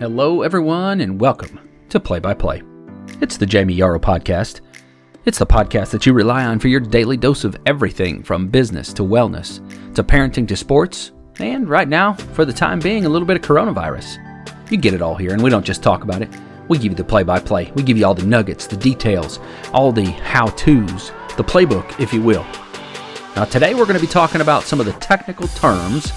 [0.00, 2.62] Hello, everyone, and welcome to Play by Play.
[3.20, 4.62] It's the Jamie Yarrow podcast.
[5.26, 8.94] It's the podcast that you rely on for your daily dose of everything from business
[8.94, 9.60] to wellness
[9.94, 13.42] to parenting to sports, and right now, for the time being, a little bit of
[13.42, 14.16] coronavirus.
[14.70, 16.30] You get it all here, and we don't just talk about it.
[16.68, 17.70] We give you the play by play.
[17.74, 19.38] We give you all the nuggets, the details,
[19.74, 22.46] all the how to's, the playbook, if you will.
[23.36, 26.10] Now, today we're going to be talking about some of the technical terms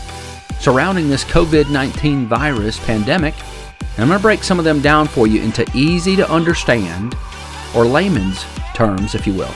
[0.61, 3.33] surrounding this COVID 19 virus pandemic
[3.93, 7.15] and I'm going to break some of them down for you into easy to understand,
[7.75, 9.53] or layman's terms, if you will.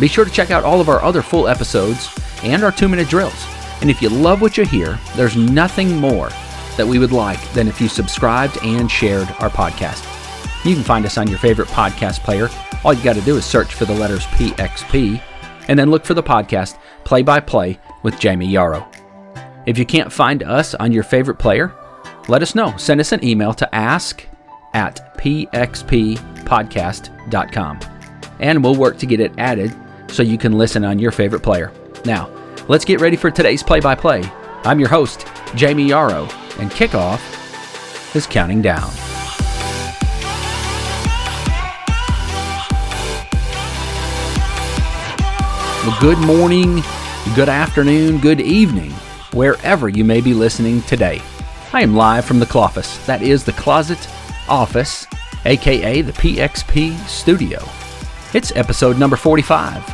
[0.00, 2.08] Be sure to check out all of our other full episodes
[2.42, 3.46] and our two minute drills.
[3.80, 6.30] And if you love what you hear, there's nothing more
[6.76, 10.04] that we would like than if you subscribed and shared our podcast.
[10.64, 12.48] You can find us on your favorite podcast player.
[12.84, 15.20] All you got to do is search for the letters PXP
[15.68, 18.88] and then look for the podcast Play by Play with Jamie Yarrow.
[19.66, 21.74] If you can't find us on your favorite player,
[22.28, 22.76] let us know.
[22.76, 24.24] Send us an email to ask
[24.74, 27.80] at pxppodcast.com
[28.40, 29.74] and we'll work to get it added
[30.08, 31.72] so you can listen on your favorite player.
[32.04, 32.30] Now,
[32.68, 34.22] let's get ready for today's play by play.
[34.64, 36.24] I'm your host, Jamie Yarrow,
[36.58, 37.20] and kickoff
[38.14, 38.90] is counting down.
[45.86, 46.82] Well, good morning,
[47.34, 48.90] good afternoon, good evening,
[49.32, 51.22] wherever you may be listening today.
[51.70, 52.96] I am live from the Cloffice.
[53.04, 54.08] That is the Closet
[54.48, 55.06] Office,
[55.44, 57.62] aka the PXP Studio.
[58.32, 59.84] It's episode number 45.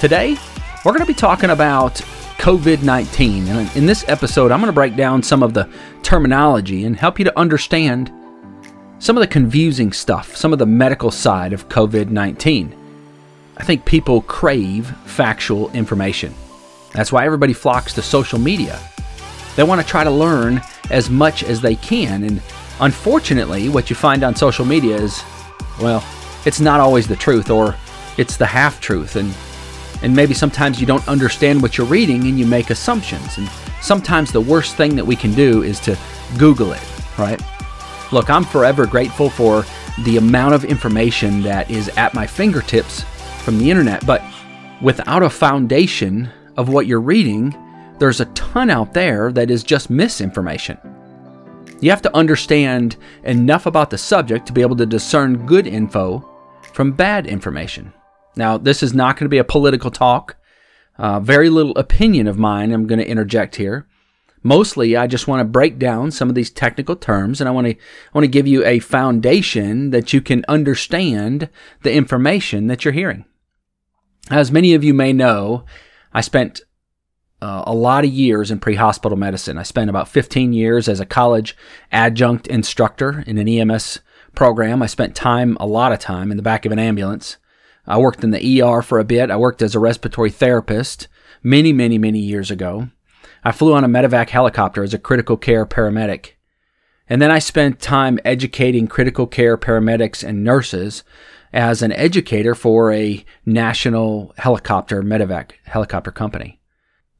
[0.00, 0.36] Today,
[0.84, 1.94] we're going to be talking about
[2.36, 3.48] COVID 19.
[3.48, 5.66] And in this episode, I'm going to break down some of the
[6.02, 8.12] terminology and help you to understand
[8.98, 12.76] some of the confusing stuff, some of the medical side of COVID 19.
[13.56, 16.34] I think people crave factual information.
[16.92, 18.78] That's why everybody flocks to social media.
[19.56, 22.24] They want to try to learn as much as they can.
[22.24, 22.42] And
[22.80, 25.22] unfortunately, what you find on social media is,
[25.80, 26.04] well,
[26.44, 27.74] it's not always the truth or
[28.18, 29.16] it's the half truth.
[29.16, 29.34] And,
[30.02, 33.38] and maybe sometimes you don't understand what you're reading and you make assumptions.
[33.38, 33.48] And
[33.80, 35.98] sometimes the worst thing that we can do is to
[36.38, 36.82] Google it,
[37.18, 37.40] right?
[38.12, 39.64] Look, I'm forever grateful for
[40.00, 43.04] the amount of information that is at my fingertips
[43.42, 44.22] from the internet, but
[44.80, 47.54] without a foundation of what you're reading,
[47.98, 50.78] there's a ton out there that is just misinformation.
[51.80, 56.28] You have to understand enough about the subject to be able to discern good info
[56.72, 57.92] from bad information.
[58.36, 60.36] Now, this is not going to be a political talk.
[60.96, 63.86] Uh, very little opinion of mine I'm going to interject here.
[64.44, 67.68] Mostly, I just want to break down some of these technical terms, and I want
[67.68, 67.78] to I
[68.12, 71.48] want to give you a foundation that you can understand
[71.82, 73.24] the information that you're hearing.
[74.30, 75.64] As many of you may know,
[76.12, 76.62] I spent
[77.42, 79.58] uh, a lot of years in pre hospital medicine.
[79.58, 81.56] I spent about 15 years as a college
[81.90, 83.98] adjunct instructor in an EMS
[84.36, 84.80] program.
[84.80, 87.38] I spent time, a lot of time, in the back of an ambulance.
[87.84, 89.28] I worked in the ER for a bit.
[89.28, 91.08] I worked as a respiratory therapist
[91.42, 92.90] many, many, many years ago.
[93.42, 96.34] I flew on a medevac helicopter as a critical care paramedic.
[97.08, 101.02] And then I spent time educating critical care paramedics and nurses
[101.52, 106.61] as an educator for a national helicopter medevac helicopter company.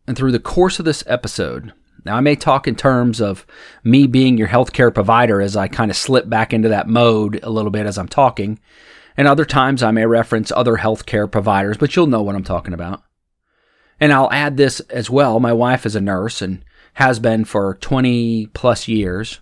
[0.07, 1.73] And through the course of this episode,
[2.05, 3.47] now I may talk in terms of
[3.85, 7.51] me being your healthcare provider as I kind of slip back into that mode a
[7.51, 8.59] little bit as I'm talking.
[9.17, 12.75] And other times I may reference other healthcare providers, but you'll know what I'm talking
[12.75, 13.03] about.
[14.01, 15.39] And I'll add this as well.
[15.39, 16.65] My wife is a nurse and
[16.95, 19.41] has been for 20 plus years.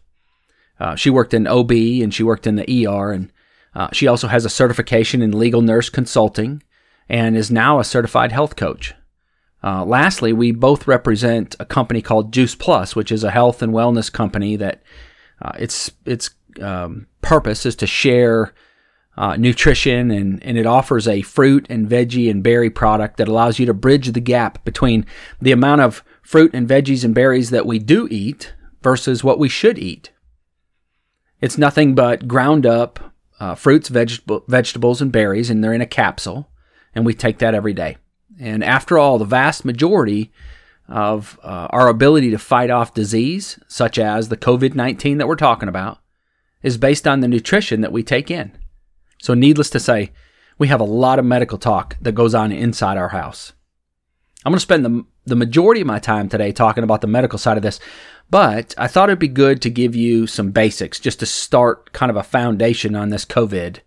[0.78, 3.32] Uh, she worked in OB and she worked in the ER, and
[3.74, 6.62] uh, she also has a certification in legal nurse consulting
[7.08, 8.94] and is now a certified health coach.
[9.62, 13.72] Uh, lastly, we both represent a company called Juice Plus, which is a health and
[13.72, 14.82] wellness company that
[15.42, 18.54] uh, its its um, purpose is to share
[19.16, 23.58] uh, nutrition and, and it offers a fruit and veggie and berry product that allows
[23.58, 25.04] you to bridge the gap between
[25.40, 29.48] the amount of fruit and veggies and berries that we do eat versus what we
[29.48, 30.10] should eat.
[31.40, 35.86] It's nothing but ground up uh, fruits, veg- vegetables, and berries, and they're in a
[35.86, 36.50] capsule,
[36.94, 37.96] and we take that every day.
[38.40, 40.32] And after all, the vast majority
[40.88, 45.36] of uh, our ability to fight off disease, such as the COVID 19 that we're
[45.36, 45.98] talking about,
[46.62, 48.56] is based on the nutrition that we take in.
[49.20, 50.12] So, needless to say,
[50.58, 53.52] we have a lot of medical talk that goes on inside our house.
[54.44, 57.38] I'm going to spend the, the majority of my time today talking about the medical
[57.38, 57.78] side of this,
[58.30, 62.08] but I thought it'd be good to give you some basics just to start kind
[62.08, 63.80] of a foundation on this COVID.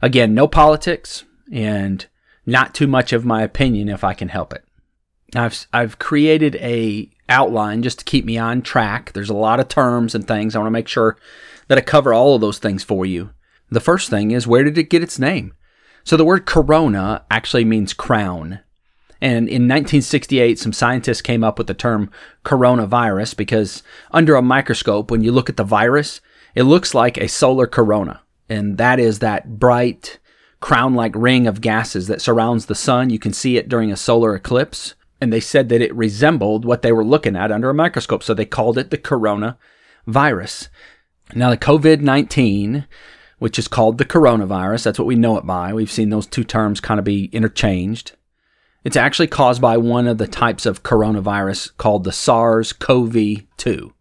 [0.00, 2.06] Again, no politics and
[2.46, 4.64] not too much of my opinion if I can help it.
[5.34, 9.12] I've I've created a outline just to keep me on track.
[9.12, 10.54] There's a lot of terms and things.
[10.54, 11.16] I want to make sure
[11.68, 13.30] that I cover all of those things for you.
[13.70, 15.54] The first thing is where did it get its name?
[16.02, 18.60] So the word corona actually means crown.
[19.20, 22.10] And in 1968, some scientists came up with the term
[22.44, 26.20] coronavirus because under a microscope, when you look at the virus,
[26.54, 28.22] it looks like a solar corona.
[28.48, 30.18] And that is that bright
[30.60, 33.10] crown like ring of gases that surrounds the sun.
[33.10, 34.94] You can see it during a solar eclipse.
[35.20, 38.22] And they said that it resembled what they were looking at under a microscope.
[38.22, 40.68] So they called it the coronavirus.
[41.34, 42.86] Now, the COVID 19
[43.40, 44.84] which is called the coronavirus.
[44.84, 45.72] That's what we know it by.
[45.72, 48.12] We've seen those two terms kind of be interchanged.
[48.84, 53.14] It's actually caused by one of the types of coronavirus called the SARS CoV
[53.56, 53.92] 2.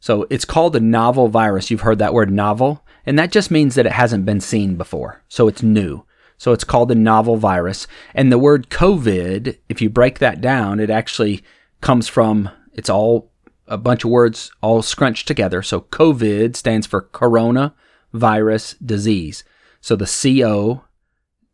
[0.00, 1.70] So it's called a novel virus.
[1.70, 5.22] You've heard that word novel, and that just means that it hasn't been seen before.
[5.28, 6.04] So it's new.
[6.38, 7.86] So it's called a novel virus.
[8.14, 11.42] And the word COVID, if you break that down, it actually
[11.80, 13.32] comes from, it's all
[13.66, 15.62] a bunch of words all scrunched together.
[15.62, 17.74] So COVID stands for corona
[18.12, 19.44] virus disease.
[19.80, 20.82] So the CO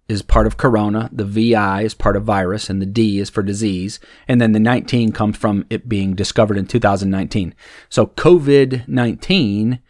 [0.08, 3.43] is part of corona, the VI is part of virus, and the D is for
[3.43, 4.00] disease.
[4.28, 7.55] And then the 19 comes from it being discovered in 2019.
[7.88, 9.81] So COVID 19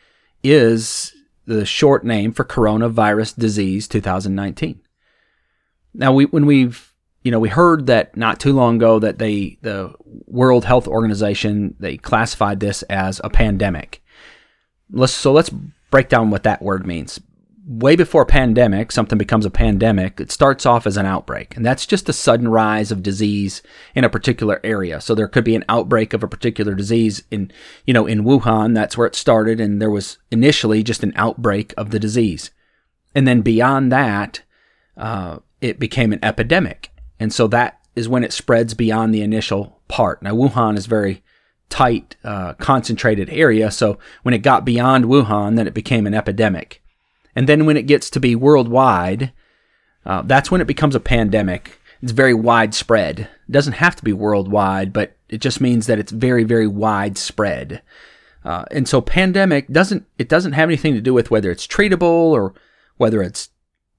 [0.44, 1.14] is
[1.46, 4.80] the short name for coronavirus disease 2019.
[5.94, 6.92] Now, we, when we've
[7.22, 9.94] you know, we heard that not too long ago that they, the
[10.26, 14.02] World Health Organization, they classified this as a pandemic.
[14.90, 15.50] Let's, so let's
[15.90, 17.20] break down what that word means.
[17.64, 21.56] Way before pandemic, something becomes a pandemic, it starts off as an outbreak.
[21.56, 23.62] And that's just a sudden rise of disease
[23.94, 25.00] in a particular area.
[25.00, 27.52] So there could be an outbreak of a particular disease in,
[27.86, 29.60] you know, in Wuhan, that's where it started.
[29.60, 32.50] And there was initially just an outbreak of the disease.
[33.14, 34.42] And then beyond that,
[34.96, 36.90] uh, it became an epidemic.
[37.20, 40.20] And so that is when it spreads beyond the initial part.
[40.22, 41.22] Now, Wuhan is very
[41.68, 43.70] tight, uh, concentrated area.
[43.70, 46.81] So when it got beyond Wuhan, then it became an epidemic.
[47.34, 49.32] And then when it gets to be worldwide,
[50.04, 51.80] uh, that's when it becomes a pandemic.
[52.02, 53.20] It's very widespread.
[53.20, 57.82] It doesn't have to be worldwide, but it just means that it's very, very widespread.
[58.44, 62.02] Uh, and so pandemic doesn't it doesn't have anything to do with whether it's treatable
[62.32, 62.52] or
[62.96, 63.50] whether it's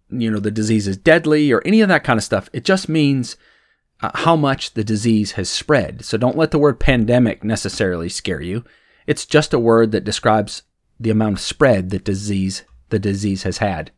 [0.09, 2.49] you know the disease is deadly or any of that kind of stuff.
[2.51, 3.37] It just means
[4.01, 6.03] uh, how much the disease has spread.
[6.03, 8.65] So don't let the word pandemic necessarily scare you.
[9.07, 10.63] It's just a word that describes
[10.99, 12.63] the amount of spread that disease
[12.93, 13.91] the disease has had.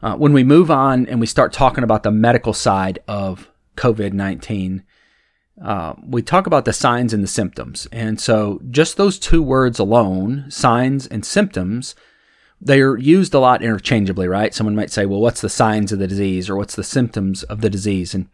[0.00, 4.12] Uh, when we move on and we start talking about the medical side of COVID
[4.12, 4.84] 19,
[5.62, 7.88] uh, we talk about the signs and the symptoms.
[7.90, 11.96] And so, just those two words alone, signs and symptoms,
[12.60, 14.54] they're used a lot interchangeably, right?
[14.54, 17.60] Someone might say, well, what's the signs of the disease or what's the symptoms of
[17.60, 18.14] the disease?
[18.14, 18.28] And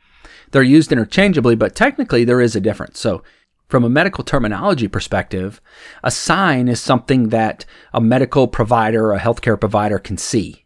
[0.50, 3.00] they're used interchangeably, but technically there is a difference.
[3.00, 3.22] So,
[3.74, 5.60] from a medical terminology perspective,
[6.04, 10.64] a sign is something that a medical provider or a healthcare provider can see.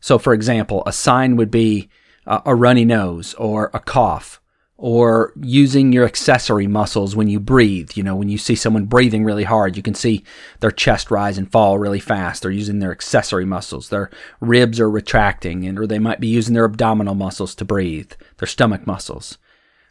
[0.00, 1.88] So, for example, a sign would be
[2.26, 4.40] a runny nose or a cough
[4.76, 7.92] or using your accessory muscles when you breathe.
[7.94, 10.24] You know, when you see someone breathing really hard, you can see
[10.58, 12.42] their chest rise and fall really fast.
[12.42, 13.88] They're using their accessory muscles.
[13.88, 18.10] Their ribs are retracting, and or they might be using their abdominal muscles to breathe,
[18.38, 19.38] their stomach muscles.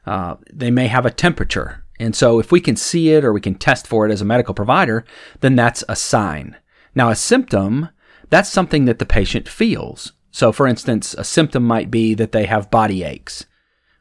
[0.05, 1.85] Uh, they may have a temperature.
[1.99, 4.25] And so, if we can see it or we can test for it as a
[4.25, 5.03] medical provider,
[5.39, 6.55] then that's a sign.
[6.93, 7.89] Now, a symptom,
[8.29, 10.13] that's something that the patient feels.
[10.31, 13.45] So, for instance, a symptom might be that they have body aches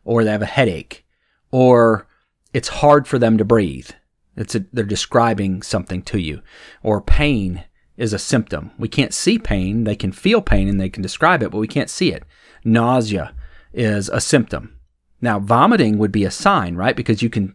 [0.04, 1.04] or they have a headache,
[1.50, 2.06] or
[2.52, 3.90] it's hard for them to breathe.
[4.36, 6.42] It's a, they're describing something to you,
[6.82, 7.64] or pain
[7.96, 8.70] is a symptom.
[8.78, 11.66] We can't see pain; they can feel pain and they can describe it, but we
[11.66, 12.22] can't see it.
[12.64, 13.34] Nausea
[13.72, 14.78] is a symptom.
[15.20, 16.94] Now, vomiting would be a sign, right?
[16.94, 17.54] Because you can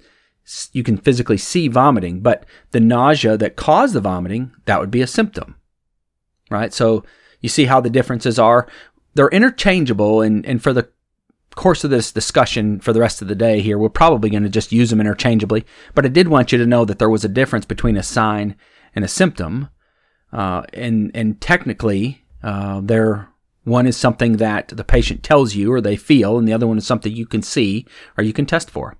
[0.73, 5.01] you can physically see vomiting, but the nausea that caused the vomiting, that would be
[5.01, 5.55] a symptom.
[6.49, 6.73] Right?
[6.73, 7.03] So
[7.39, 8.67] you see how the differences are.
[9.13, 10.89] They're interchangeable and, and for the
[11.55, 14.49] course of this discussion for the rest of the day here, we're probably going to
[14.49, 15.65] just use them interchangeably.
[15.93, 18.55] But I did want you to know that there was a difference between a sign
[18.95, 19.69] and a symptom.
[20.31, 23.29] Uh, and, and technically, uh, there,
[23.63, 26.77] one is something that the patient tells you or they feel, and the other one
[26.77, 27.85] is something you can see
[28.17, 28.97] or you can test for.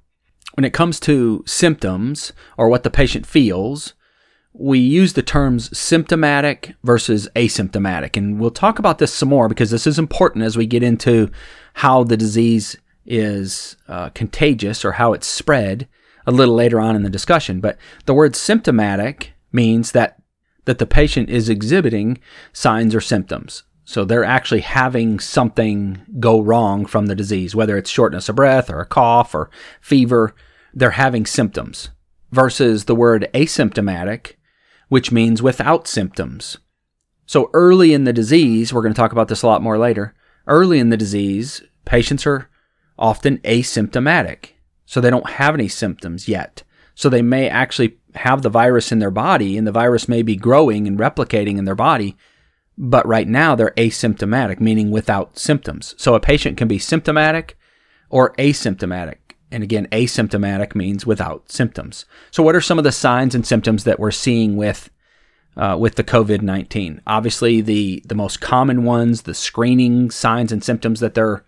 [0.55, 3.93] When it comes to symptoms or what the patient feels,
[4.53, 8.17] we use the terms symptomatic versus asymptomatic.
[8.17, 11.29] And we'll talk about this some more because this is important as we get into
[11.75, 15.87] how the disease is uh, contagious or how it's spread
[16.27, 17.61] a little later on in the discussion.
[17.61, 20.17] But the word symptomatic means that
[20.65, 22.19] that the patient is exhibiting
[22.53, 23.63] signs or symptoms.
[23.91, 28.69] So they're actually having something go wrong from the disease, whether it's shortness of breath
[28.69, 29.49] or a cough or
[29.81, 30.33] fever,
[30.73, 31.89] they're having symptoms.
[32.31, 34.35] versus the word asymptomatic,
[34.87, 36.57] which means without symptoms.
[37.25, 40.15] So early in the disease, we're going to talk about this a lot more later.
[40.47, 42.49] Early in the disease, patients are
[42.97, 44.51] often asymptomatic.
[44.85, 46.63] So they don't have any symptoms yet.
[46.95, 50.37] So they may actually have the virus in their body and the virus may be
[50.37, 52.15] growing and replicating in their body.
[52.83, 55.93] But right now they're asymptomatic, meaning without symptoms.
[55.99, 57.55] So a patient can be symptomatic
[58.09, 59.17] or asymptomatic.
[59.51, 62.05] And again, asymptomatic means without symptoms.
[62.31, 64.89] So what are some of the signs and symptoms that we're seeing with
[65.55, 67.01] uh, with the COVID nineteen?
[67.05, 71.45] Obviously, the the most common ones, the screening signs and symptoms that they're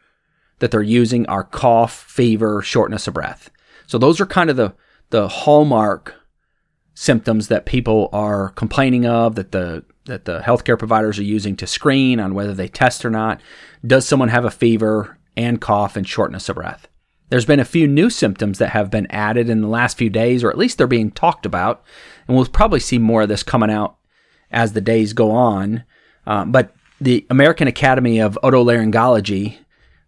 [0.60, 3.50] that they're using are cough, fever, shortness of breath.
[3.88, 4.76] So those are kind of the
[5.10, 6.14] the hallmark
[6.94, 11.68] symptoms that people are complaining of that the that the healthcare providers are using to
[11.68, 13.42] screen on whether they test or not.
[13.86, 16.88] Does someone have a fever and cough and shortness of breath?
[17.30, 20.44] There's been a few new symptoms that have been added in the last few days,
[20.44, 21.84] or at least they're being talked about.
[22.28, 23.98] And we'll probably see more of this coming out
[24.52, 25.84] as the days go on.
[26.28, 29.58] Uh, but the American Academy of Otolaryngology,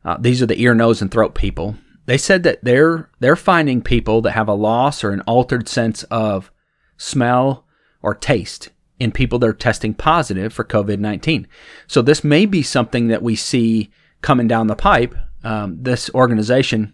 [0.04, 1.76] uh, these are the ear, nose, and throat people.
[2.06, 6.04] They said that they're they're finding people that have a loss or an altered sense
[6.04, 6.52] of
[6.98, 7.66] smell
[8.04, 11.48] or taste in people that are testing positive for COVID 19.
[11.88, 15.16] So this may be something that we see coming down the pipe.
[15.44, 16.94] Um, this organization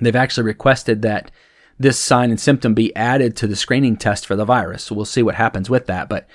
[0.00, 1.30] They've actually requested that
[1.78, 4.84] this sign and symptom be added to the screening test for the virus.
[4.84, 6.08] So we'll see what happens with that.
[6.08, 6.26] But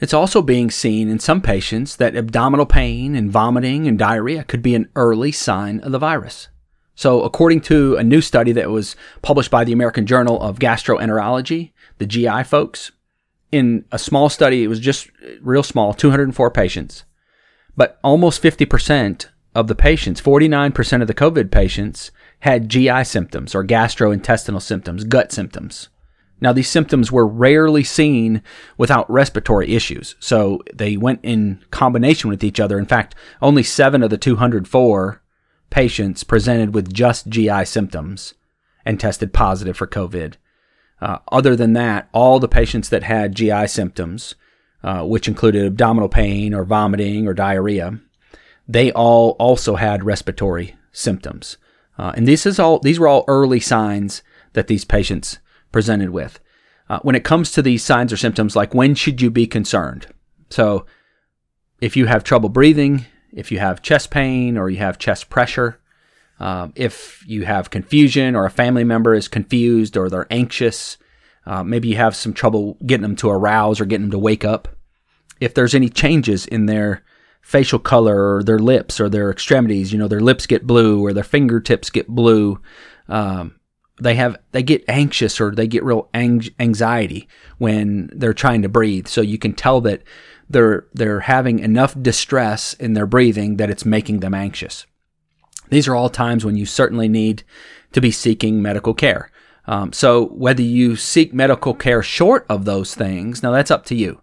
[0.00, 4.62] it's also being seen in some patients that abdominal pain and vomiting and diarrhea could
[4.62, 6.48] be an early sign of the virus.
[6.98, 11.72] So, according to a new study that was published by the American Journal of Gastroenterology,
[11.98, 12.90] the GI folks,
[13.56, 15.10] in a small study, it was just
[15.40, 17.04] real small, 204 patients,
[17.76, 22.10] but almost 50% of the patients, 49% of the COVID patients
[22.40, 25.88] had GI symptoms or gastrointestinal symptoms, gut symptoms.
[26.40, 28.42] Now, these symptoms were rarely seen
[28.76, 32.78] without respiratory issues, so they went in combination with each other.
[32.78, 35.22] In fact, only seven of the 204
[35.70, 38.34] patients presented with just GI symptoms
[38.84, 40.34] and tested positive for COVID.
[41.00, 44.34] Uh, other than that, all the patients that had GI symptoms,
[44.82, 48.00] uh, which included abdominal pain or vomiting or diarrhea,
[48.66, 51.58] they all also had respiratory symptoms.
[51.98, 54.22] Uh, and this is all these were all early signs
[54.54, 55.38] that these patients
[55.72, 56.40] presented with.
[56.88, 60.06] Uh, when it comes to these signs or symptoms, like when should you be concerned?
[60.50, 60.86] So,
[61.80, 65.80] if you have trouble breathing, if you have chest pain or you have chest pressure,
[66.38, 70.96] uh, if you have confusion or a family member is confused or they're anxious,
[71.46, 74.44] uh, maybe you have some trouble getting them to arouse or getting them to wake
[74.44, 74.68] up.
[75.40, 77.02] If there's any changes in their
[77.46, 79.92] facial color or their lips or their extremities.
[79.92, 82.60] You know, their lips get blue or their fingertips get blue.
[83.08, 83.54] Um,
[84.00, 87.28] they have they get anxious or they get real ang- anxiety
[87.58, 89.06] when they're trying to breathe.
[89.06, 90.02] So you can tell that
[90.50, 94.84] they're they're having enough distress in their breathing that it's making them anxious.
[95.70, 97.42] These are all times when you certainly need
[97.92, 99.30] to be seeking medical care.
[99.66, 103.94] Um, so whether you seek medical care short of those things, now that's up to
[103.94, 104.20] you.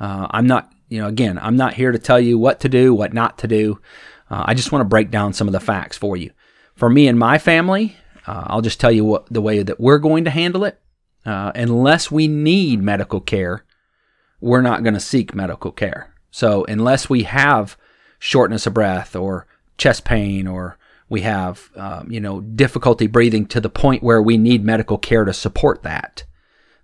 [0.00, 2.94] Uh, I'm not you know, again, I'm not here to tell you what to do,
[2.94, 3.80] what not to do.
[4.30, 6.30] Uh, I just want to break down some of the facts for you.
[6.74, 9.98] For me and my family, uh, I'll just tell you what the way that we're
[9.98, 10.80] going to handle it.
[11.24, 13.64] Uh, unless we need medical care,
[14.40, 16.14] we're not going to seek medical care.
[16.30, 17.76] So unless we have
[18.18, 23.60] shortness of breath or chest pain or we have um, you know difficulty breathing to
[23.60, 26.24] the point where we need medical care to support that,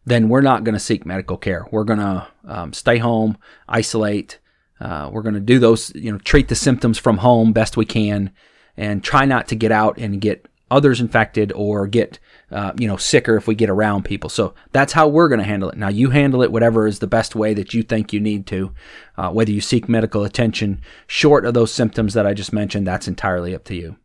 [0.04, 1.66] then we're not going to seek medical care.
[1.70, 3.38] We're going to um, stay home,
[3.68, 4.38] isolate.
[4.80, 7.84] Uh, we're going to do those, you know, treat the symptoms from home best we
[7.84, 8.32] can,
[8.76, 12.18] and try not to get out and get others infected or get,
[12.50, 14.30] uh, you know, sicker if we get around people.
[14.30, 15.76] So that's how we're going to handle it.
[15.76, 18.72] Now you handle it whatever is the best way that you think you need to.
[19.16, 23.06] Uh, whether you seek medical attention short of those symptoms that I just mentioned, that's
[23.06, 23.96] entirely up to you.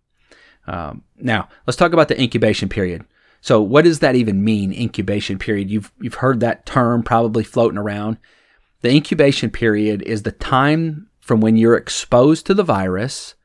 [0.67, 3.05] Um, now let's talk about the incubation period.
[3.41, 5.69] So what does that even mean, incubation period?
[5.69, 8.17] You've, you've heard that term probably floating around.
[8.81, 13.35] The incubation period is the time from when you're exposed to the virus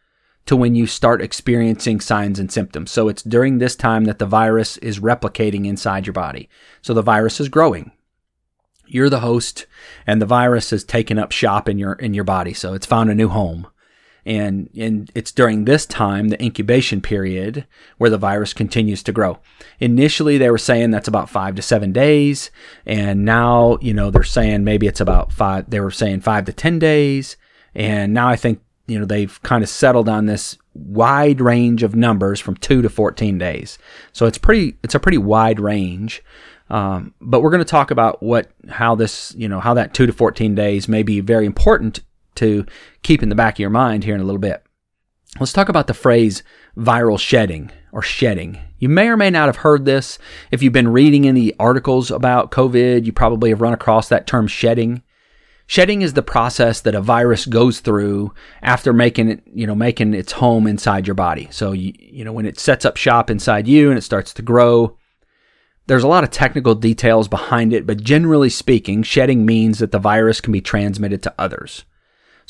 [0.47, 2.91] to when you start experiencing signs and symptoms.
[2.91, 6.49] So it's during this time that the virus is replicating inside your body.
[6.81, 7.93] So the virus is growing.
[8.87, 9.67] You're the host
[10.07, 12.53] and the virus has taken up shop in your in your body.
[12.53, 13.69] So it's found a new home
[14.25, 17.67] and and it's during this time the incubation period
[17.99, 19.39] where the virus continues to grow
[19.81, 22.51] initially they were saying that's about five to seven days
[22.87, 26.53] and now you know they're saying maybe it's about five they were saying five to
[26.53, 27.37] ten days
[27.75, 31.95] and now i think you know they've kind of settled on this wide range of
[31.95, 33.79] numbers from two to 14 days.
[34.13, 36.23] So it's pretty, it's a pretty wide range.
[36.71, 40.07] Um, but we're going to talk about what, how this, you know, how that two
[40.07, 42.01] to 14 days may be very important
[42.37, 42.67] to
[43.03, 44.63] keep in the back of your mind here in a little bit.
[45.41, 46.43] Let's talk about the phrase
[46.77, 48.59] viral shedding or shedding.
[48.79, 50.19] You may or may not have heard this.
[50.51, 54.47] If you've been reading any articles about COVID, you probably have run across that term
[54.47, 55.03] shedding.
[55.67, 60.13] Shedding is the process that a virus goes through after making it, you know, making
[60.13, 61.49] its home inside your body.
[61.51, 64.43] So, you, you know, when it sets up shop inside you and it starts to
[64.43, 64.99] grow,
[65.87, 69.99] there's a lot of technical details behind it, but generally speaking, shedding means that the
[69.99, 71.85] virus can be transmitted to others.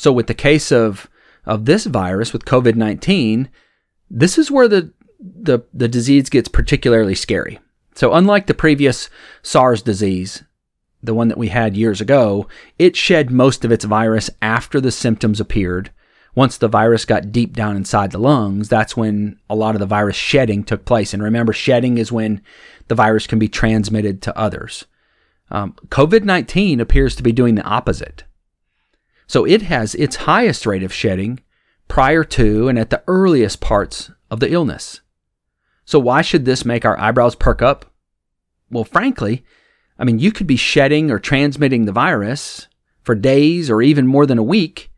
[0.03, 1.09] So, with the case of
[1.45, 3.47] of this virus with COVID-19,
[4.09, 7.61] this is where the the the disease gets particularly scary.
[7.95, 9.09] So, unlike the previous
[9.43, 10.43] SARS disease,
[11.01, 14.91] the one that we had years ago, it shed most of its virus after the
[14.91, 15.89] symptoms appeared.
[16.35, 19.85] Once the virus got deep down inside the lungs, that's when a lot of the
[19.85, 21.13] virus shedding took place.
[21.13, 22.41] And remember, shedding is when
[22.89, 24.83] the virus can be transmitted to others.
[25.49, 28.25] Um, COVID 19 appears to be doing the opposite.
[29.27, 31.39] So it has its highest rate of shedding
[31.87, 35.01] prior to and at the earliest parts of the illness.
[35.85, 37.85] So why should this make our eyebrows perk up?
[38.69, 39.43] Well, frankly,
[39.99, 42.67] I mean, you could be shedding or transmitting the virus
[43.03, 44.91] for days or even more than a week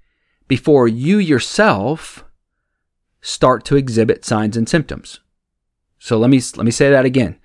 [0.48, 2.24] before you yourself
[3.22, 5.20] start to exhibit signs and symptoms.
[6.00, 7.40] So let me let me say that again.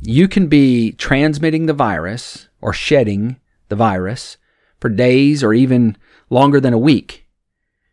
[0.00, 4.36] You can be transmitting the virus or shedding the virus
[4.78, 5.96] for days or even
[6.30, 7.26] longer than a week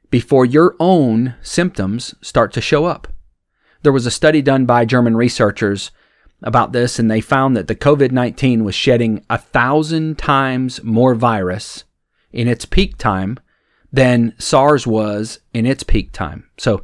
[0.10, 3.08] before your own symptoms start to show up.
[3.82, 5.92] There was a study done by German researchers
[6.42, 11.16] about this, and they found that the COVID 19 was shedding a thousand times more
[11.16, 11.84] virus
[12.32, 13.40] in its peak time
[13.92, 16.50] than SARS was in its peak time.
[16.58, 16.84] So,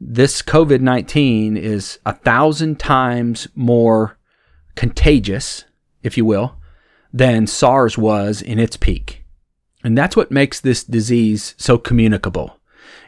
[0.00, 4.18] this COVID 19 is a thousand times more
[4.74, 5.64] contagious,
[6.02, 6.56] if you will,
[7.12, 9.21] than SARS was in its peak.
[9.84, 12.58] And that's what makes this disease so communicable.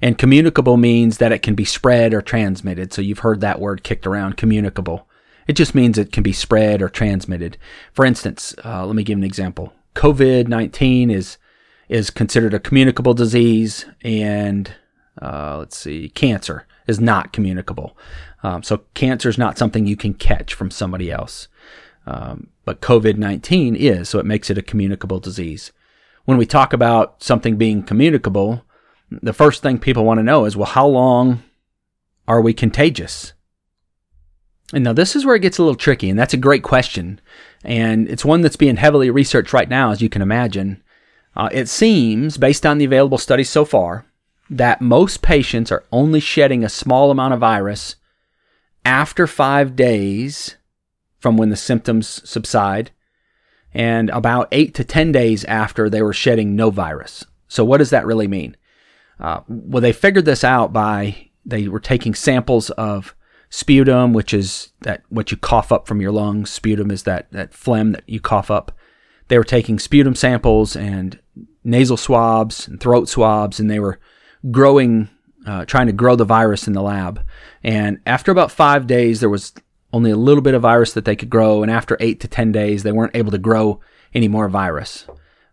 [0.03, 2.93] And communicable means that it can be spread or transmitted.
[2.93, 5.09] So you've heard that word kicked around, communicable.
[5.47, 7.57] It just means it can be spread or transmitted.
[7.93, 9.73] For instance, uh, let me give an example.
[9.95, 11.39] COVID 19 is,
[11.89, 14.75] is considered a communicable disease, and
[15.21, 17.97] uh, let's see, cancer is not communicable.
[18.43, 21.49] Um, so, cancer is not something you can catch from somebody else.
[22.07, 25.73] Um, but COVID 19 is, so it makes it a communicable disease.
[26.25, 28.65] When we talk about something being communicable,
[29.11, 31.43] the first thing people want to know is well, how long
[32.27, 33.33] are we contagious?
[34.73, 37.21] And now this is where it gets a little tricky, and that's a great question.
[37.63, 40.83] And it's one that's being heavily researched right now, as you can imagine.
[41.37, 44.07] Uh, it seems, based on the available studies so far,
[44.49, 47.97] that most patients are only shedding a small amount of virus
[48.85, 50.57] after five days
[51.19, 52.91] from when the symptoms subside,
[53.75, 57.25] and about eight to 10 days after they were shedding no virus.
[57.49, 58.57] So, what does that really mean?
[59.19, 63.15] Uh, well, they figured this out by they were taking samples of
[63.51, 66.51] sputum, which is that what you cough up from your lungs.
[66.51, 68.73] Sputum is that that phlegm that you cough up.
[69.29, 71.19] They were taking sputum samples and
[71.63, 73.99] nasal swabs and throat swabs, and they were
[74.51, 75.09] growing,
[75.47, 77.25] uh, trying to grow the virus in the lab.
[77.63, 79.53] And after about five days, there was
[79.95, 82.51] only a little bit of virus that they could grow, and after eight to ten
[82.51, 83.81] days, they weren't able to grow
[84.13, 85.07] any more virus.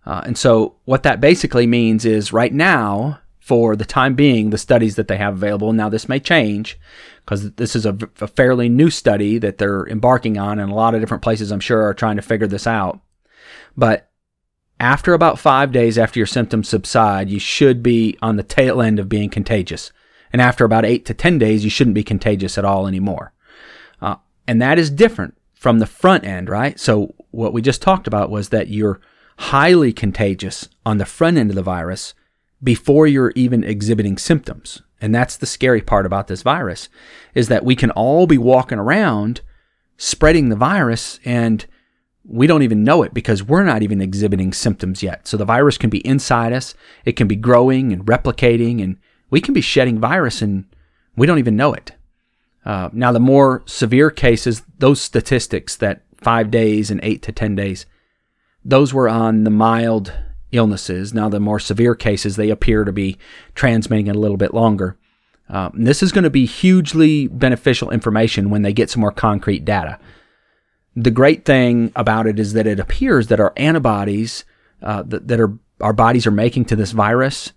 [0.06, 4.58] Uh, and so, what that basically means is right now, for the time being, the
[4.58, 6.80] studies that they have available, now this may change,
[7.24, 10.96] because this is a, a, fairly new study that they're embarking on, and a lot
[10.96, 13.00] of different places, I'm sure, are trying to figure this out.
[13.78, 14.10] But
[14.80, 18.98] after about five days after your symptoms subside, you should be on the tail end
[18.98, 19.92] of being contagious.
[20.34, 23.34] And after about eight to 10 days, you shouldn't be contagious at all anymore.
[24.02, 24.16] Uh,
[24.52, 26.78] and that is different from the front end, right?
[26.78, 29.00] So, what we just talked about was that you're
[29.38, 32.14] highly contagious on the front end of the virus
[32.62, 34.82] before you're even exhibiting symptoms.
[35.00, 36.90] And that's the scary part about this virus
[37.34, 39.40] is that we can all be walking around
[39.96, 41.66] spreading the virus and
[42.26, 45.30] we don't even know it because we're not even exhibiting symptoms yet.
[45.30, 48.98] So the virus can be inside us, it can be growing and replicating, and
[49.30, 50.66] we can be shedding virus and
[51.16, 51.94] we don't even know it.
[52.66, 57.56] Uh, now, the more severe cases, those statistics that five days and eight to 10
[57.56, 57.86] days,
[58.64, 60.14] those were on the mild
[60.52, 61.14] illnesses.
[61.14, 63.18] Now, the more severe cases, they appear to be
[63.56, 64.98] transmitting it a little bit longer.
[65.50, 69.66] Um, this is going to be hugely beneficial information when they get some more concrete
[69.66, 70.00] data.
[70.96, 74.46] The great thing about it is that it appears that our antibodies
[74.82, 77.54] uh, that, that are, our bodies are making to this virus,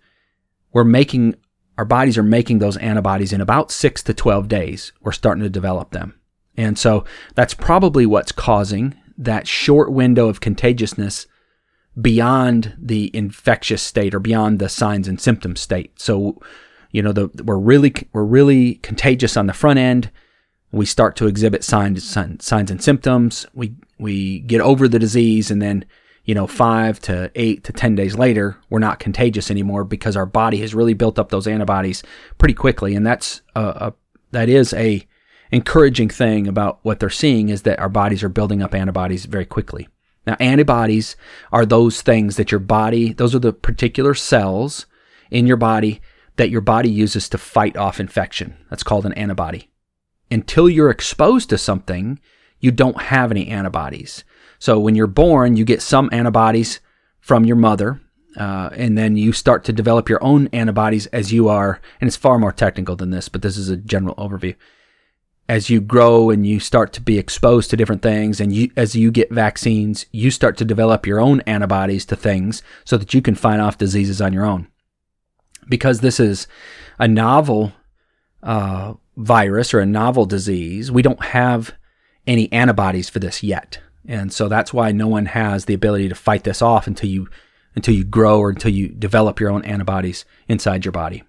[0.73, 1.37] we're making
[1.77, 4.93] our bodies are making those antibodies in about six to 12 days.
[5.01, 6.19] We're starting to develop them.
[6.57, 11.27] And so that's probably what's causing that short window of contagiousness
[12.01, 16.01] beyond the infectious state or beyond the signs and symptoms state.
[16.01, 16.41] So,
[16.91, 20.11] you know, the, we're really we're really contagious on the front end.
[20.73, 23.47] We start to exhibit signs signs and symptoms.
[23.55, 25.85] We we get over the disease, and then
[26.25, 30.27] you know five to eight to ten days later, we're not contagious anymore because our
[30.27, 32.03] body has really built up those antibodies
[32.39, 33.95] pretty quickly, and that's a, a
[34.31, 35.07] that is a
[35.53, 39.45] encouraging thing about what they're seeing is that our bodies are building up antibodies very
[39.45, 39.89] quickly.
[40.27, 41.17] Now, antibodies
[41.53, 44.87] are those things that your body, those are the particular cells
[45.31, 46.01] in your body
[46.37, 48.57] that your body uses to fight off infection.
[48.71, 49.71] That's called an antibody.
[50.31, 52.19] Until you're exposed to something,
[52.59, 54.25] you don't have any antibodies.
[54.65, 56.81] So when you're born, you get some antibodies
[57.21, 58.01] from your mother,
[58.39, 62.17] uh, and then you start to develop your own antibodies as you are, and it's
[62.17, 64.57] far more technical than this, but this is a general overview.
[65.51, 68.97] As you grow and you start to be exposed to different things and you as
[68.97, 73.21] you get vaccines you start to develop your own antibodies to things so that you
[73.21, 74.67] can fight off diseases on your own.
[75.69, 76.47] Because this is
[76.99, 77.75] a novel
[78.43, 81.75] uh, virus or a novel disease we don't have
[82.27, 86.15] any antibodies for this yet and so that's why no one has the ability to
[86.15, 87.29] fight this off until you
[87.77, 91.25] until you grow or until you develop your own antibodies inside your body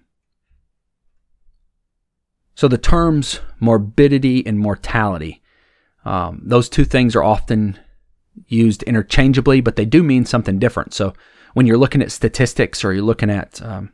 [2.56, 5.42] so the terms morbidity and mortality,
[6.04, 7.78] um, those two things are often
[8.48, 10.94] used interchangeably, but they do mean something different.
[10.94, 11.12] So
[11.52, 13.92] when you're looking at statistics or you're looking at um,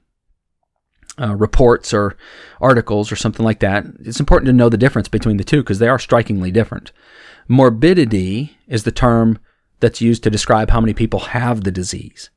[1.20, 2.16] uh, reports or
[2.60, 5.80] articles or something like that, it's important to know the difference between the two because
[5.80, 6.92] they are strikingly different.
[7.48, 9.38] Morbidity is the term
[9.80, 12.30] that's used to describe how many people have the disease.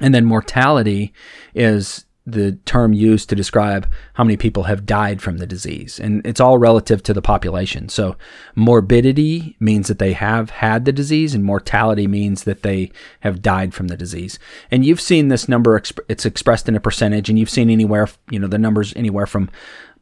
[0.00, 1.12] And then mortality
[1.54, 5.98] is the term used to describe how many people have died from the disease.
[5.98, 7.88] And it's all relative to the population.
[7.88, 8.16] So
[8.54, 13.74] morbidity means that they have had the disease and mortality means that they have died
[13.74, 14.38] from the disease.
[14.70, 18.38] And you've seen this number, it's expressed in a percentage and you've seen anywhere, you
[18.38, 19.50] know, the numbers anywhere from,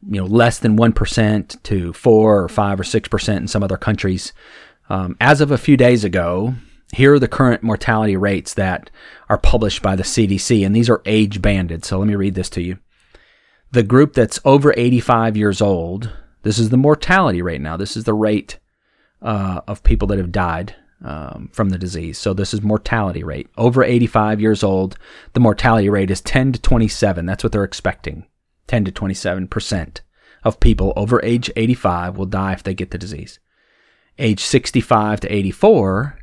[0.07, 4.33] you know, less than 1% to 4 or 5 or 6% in some other countries.
[4.89, 6.55] Um, as of a few days ago,
[6.93, 8.89] here are the current mortality rates that
[9.29, 11.85] are published by the CDC, and these are age banded.
[11.85, 12.79] So let me read this to you.
[13.71, 16.11] The group that's over 85 years old,
[16.43, 17.77] this is the mortality rate now.
[17.77, 18.59] This is the rate
[19.21, 22.17] uh, of people that have died um, from the disease.
[22.17, 23.47] So this is mortality rate.
[23.57, 24.97] Over 85 years old,
[25.33, 27.25] the mortality rate is 10 to 27.
[27.25, 28.25] That's what they're expecting.
[28.71, 29.99] 10 to 27%
[30.45, 33.37] of people over age 85 will die if they get the disease.
[34.17, 36.17] Age 65 to 84,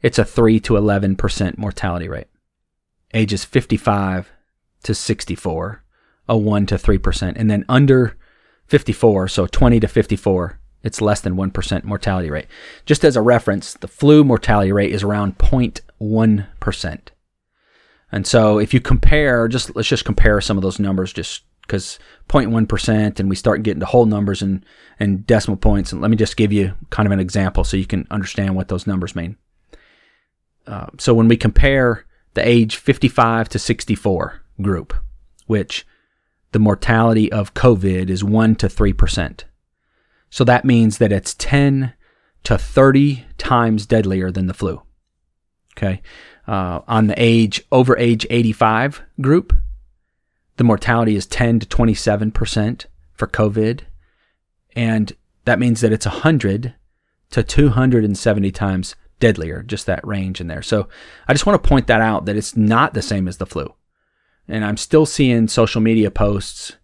[0.00, 2.26] it's a 3 to 11% mortality rate.
[3.14, 4.32] Ages 55
[4.82, 5.84] to 64,
[6.28, 7.34] a 1 to 3%.
[7.36, 8.18] And then under
[8.66, 12.48] 54, so 20 to 54, it's less than 1% mortality rate.
[12.84, 16.98] Just as a reference, the flu mortality rate is around 0.1%.
[18.10, 21.98] And so if you compare, just let's just compare some of those numbers just because
[22.28, 24.62] 0.1% and we start getting to whole numbers and,
[25.00, 25.90] and decimal points.
[25.90, 28.68] And let me just give you kind of an example so you can understand what
[28.68, 29.38] those numbers mean.
[30.66, 32.04] Uh, so when we compare
[32.34, 34.92] the age 55 to 64 group,
[35.46, 35.86] which
[36.50, 39.44] the mortality of COVID is 1 to 3%.
[40.28, 41.94] So that means that it's 10
[42.44, 44.82] to 30 times deadlier than the flu.
[45.74, 46.02] Okay.
[46.46, 49.54] Uh, on the age over age 85 group,
[50.62, 53.80] the mortality is 10 to 27% for COVID.
[54.76, 55.12] And
[55.44, 56.74] that means that it's 100
[57.30, 60.62] to 270 times deadlier, just that range in there.
[60.62, 60.88] So
[61.26, 63.74] I just want to point that out that it's not the same as the flu.
[64.46, 66.76] And I'm still seeing social media posts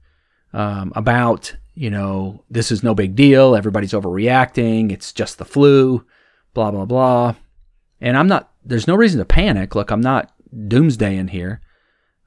[0.52, 3.54] um, about, you know, this is no big deal.
[3.54, 4.90] Everybody's overreacting.
[4.90, 6.04] It's just the flu,
[6.52, 7.36] blah, blah, blah.
[8.00, 9.76] And I'm not, there's no reason to panic.
[9.76, 10.32] Look, I'm not
[10.66, 11.60] doomsday in here.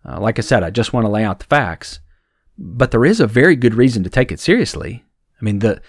[0.06, 2.00] Uh, like I said, I just want to lay out the facts.
[2.58, 5.04] But there is a very good reason to take it seriously.
[5.40, 5.82] I mean, the,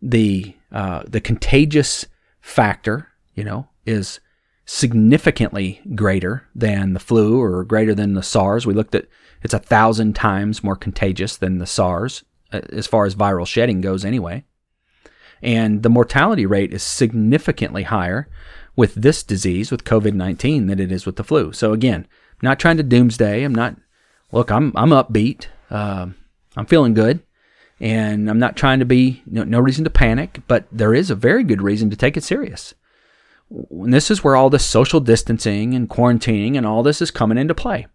[0.00, 2.06] the, uh, the contagious
[2.40, 4.20] factor you know, is
[4.64, 8.66] significantly greater than the flu or greater than the SARS.
[8.66, 9.06] We looked at
[9.42, 13.80] it's a thousand times more contagious than the SARS uh, as far as viral shedding
[13.80, 14.44] goes, anyway.
[15.42, 18.28] And the mortality rate is significantly higher
[18.76, 21.52] with this disease, with COVID 19, than it is with the flu.
[21.52, 22.06] So, again,
[22.42, 23.44] not trying to doomsday.
[23.44, 23.76] I'm not,
[24.32, 25.46] look, I'm, I'm upbeat.
[25.70, 26.08] Uh,
[26.56, 27.20] I'm feeling good.
[27.80, 31.16] And I'm not trying to be, no, no reason to panic, but there is a
[31.16, 32.74] very good reason to take it serious
[33.70, 37.38] and this is where all this social distancing and quarantining and all this is coming
[37.38, 37.86] into play.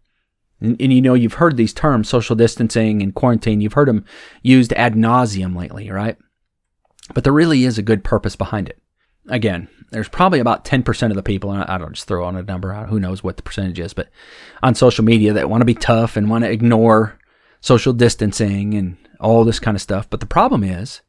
[0.60, 4.06] And, and, you know, you've heard these terms, social distancing and quarantine, you've heard them
[4.42, 6.18] used ad nauseum lately, right?
[7.14, 8.80] But there really is a good purpose behind it.
[9.30, 12.44] Again, there's probably about 10% of the people, and I don't just throw on a
[12.44, 14.10] number who knows what the percentage is, but
[14.64, 17.18] on social media that want to be tough and want to ignore
[17.62, 20.10] social distancing and all this kind of stuff.
[20.10, 21.02] But the problem is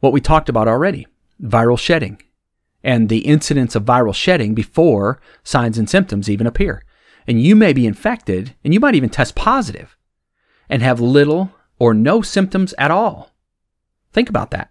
[0.00, 1.06] what we talked about already
[1.42, 2.22] viral shedding
[2.82, 6.84] and the incidence of viral shedding before signs and symptoms even appear.
[7.26, 9.96] And you may be infected and you might even test positive
[10.68, 13.32] and have little or no symptoms at all.
[14.12, 14.70] Think about that.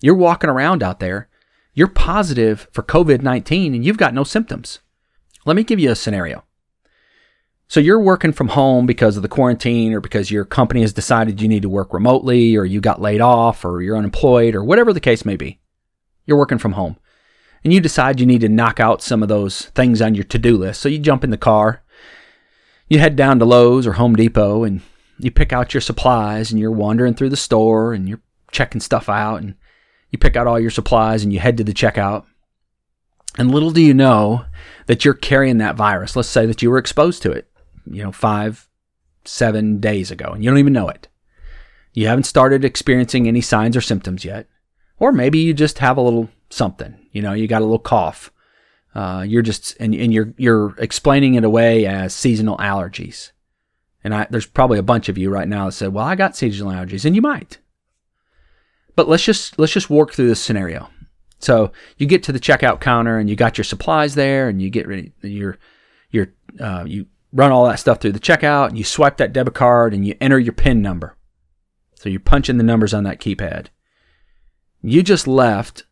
[0.00, 1.28] You're walking around out there,
[1.74, 4.80] you're positive for COVID 19 and you've got no symptoms.
[5.44, 6.44] Let me give you a scenario.
[7.68, 11.40] So you're working from home because of the quarantine or because your company has decided
[11.40, 14.92] you need to work remotely or you got laid off or you're unemployed or whatever
[14.92, 15.60] the case may be.
[16.26, 16.96] You're working from home
[17.62, 20.56] and you decide you need to knock out some of those things on your to-do
[20.56, 20.80] list.
[20.80, 21.82] So you jump in the car,
[22.88, 24.80] you head down to Lowe's or Home Depot and
[25.18, 29.08] you pick out your supplies and you're wandering through the store and you're checking stuff
[29.08, 29.54] out and
[30.10, 32.24] you pick out all your supplies and you head to the checkout.
[33.38, 34.44] And little do you know
[34.86, 36.16] that you're carrying that virus.
[36.16, 37.50] Let's say that you were exposed to it
[37.90, 38.68] you know, five,
[39.24, 41.08] seven days ago, and you don't even know it.
[41.92, 44.46] You haven't started experiencing any signs or symptoms yet.
[44.98, 48.30] Or maybe you just have a little something, you know, you got a little cough.
[48.94, 53.30] Uh, you're just, and, and you're, you're explaining it away as seasonal allergies.
[54.04, 56.36] And I, there's probably a bunch of you right now that said, well, I got
[56.36, 57.58] seasonal allergies, and you might.
[58.96, 60.88] But let's just, let's just work through this scenario.
[61.38, 64.68] So you get to the checkout counter and you got your supplies there and you
[64.68, 65.58] get ready, you're,
[66.10, 69.54] you're, uh, you run all that stuff through the checkout and you swipe that debit
[69.54, 71.16] card and you enter your PIN number.
[71.94, 73.66] So you punch in the numbers on that keypad.
[74.82, 75.84] You just left,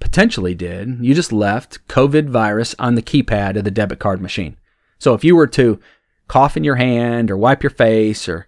[0.00, 4.56] potentially did, you just left COVID virus on the keypad of the debit card machine.
[4.98, 5.80] So if you were to
[6.28, 8.46] cough in your hand or wipe your face or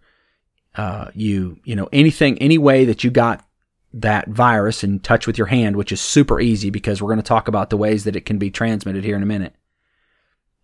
[0.76, 3.44] uh, you, you know, anything, any way that you got
[3.92, 7.22] that virus in touch with your hand, which is super easy because we're going to
[7.22, 9.54] talk about the ways that it can be transmitted here in a minute.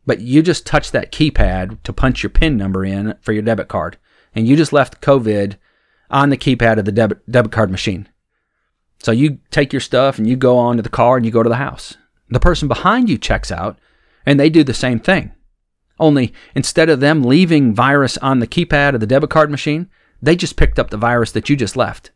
[0.06, 3.68] But you just touched that keypad to punch your PIN number in for your debit
[3.68, 3.96] card.
[4.34, 5.56] And you just left COVID
[6.10, 8.08] on the keypad of the debit, debit card machine.
[8.98, 11.42] So you take your stuff and you go on to the car and you go
[11.42, 11.96] to the house.
[12.28, 13.78] The person behind you checks out
[14.26, 15.32] and they do the same thing.
[15.98, 19.88] Only instead of them leaving virus on the keypad of the debit card machine,
[20.20, 22.10] they just picked up the virus that you just left.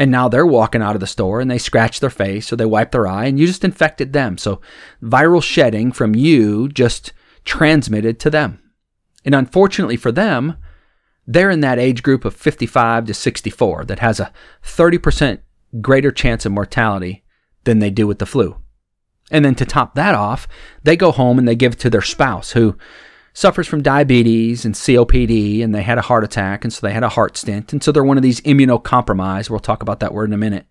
[0.00, 2.64] And now they're walking out of the store and they scratch their face or they
[2.64, 4.38] wipe their eye and you just infected them.
[4.38, 4.62] So
[5.02, 7.12] viral shedding from you just
[7.44, 8.62] transmitted to them.
[9.26, 10.56] And unfortunately for them,
[11.26, 14.32] they're in that age group of 55 to 64 that has a
[14.64, 15.40] 30%
[15.82, 17.22] greater chance of mortality
[17.64, 18.56] than they do with the flu.
[19.30, 20.48] And then to top that off,
[20.82, 22.78] they go home and they give it to their spouse who
[23.32, 27.02] suffers from diabetes and COPD, and they had a heart attack, and so they had
[27.02, 27.72] a heart stent.
[27.72, 29.50] And so they're one of these immunocompromised.
[29.50, 30.66] We'll talk about that word in a minute.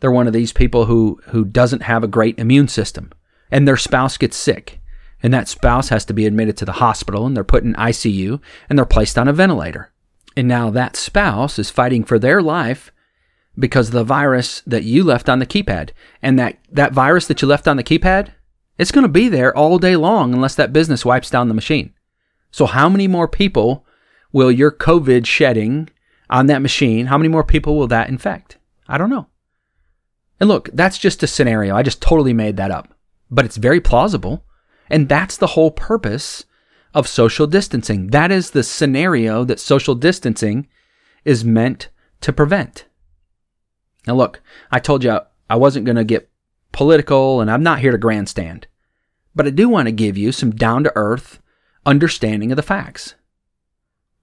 [0.00, 3.10] They're one of these people who, who doesn't have a great immune system,
[3.50, 4.80] and their spouse gets sick.
[5.22, 8.40] And that spouse has to be admitted to the hospital, and they're put in ICU,
[8.68, 9.92] and they're placed on a ventilator.
[10.36, 12.92] And now that spouse is fighting for their life
[13.58, 15.90] because of the virus that you left on the keypad.
[16.22, 18.32] And that, that virus that you left on the keypad,
[18.80, 21.92] it's going to be there all day long unless that business wipes down the machine.
[22.50, 23.84] So, how many more people
[24.32, 25.90] will your COVID shedding
[26.30, 28.56] on that machine, how many more people will that infect?
[28.88, 29.26] I don't know.
[30.40, 31.76] And look, that's just a scenario.
[31.76, 32.94] I just totally made that up.
[33.30, 34.46] But it's very plausible.
[34.88, 36.46] And that's the whole purpose
[36.94, 38.06] of social distancing.
[38.08, 40.66] That is the scenario that social distancing
[41.22, 41.90] is meant
[42.22, 42.86] to prevent.
[44.06, 44.40] Now, look,
[44.70, 46.30] I told you I wasn't going to get
[46.72, 48.66] political and I'm not here to grandstand
[49.34, 51.40] but I do want to give you some down to earth
[51.86, 53.14] understanding of the facts.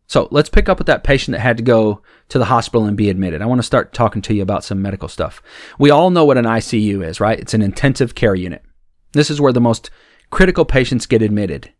[0.08, 2.96] So let's pick up with that patient that had to go to the hospital and
[2.96, 3.42] be admitted.
[3.42, 5.42] I want to start talking to you about some medical stuff.
[5.78, 7.40] We all know what an ICU is, right?
[7.40, 8.64] It's an intensive care unit.
[9.12, 9.90] This is where the most
[10.30, 11.74] critical patients get admitted.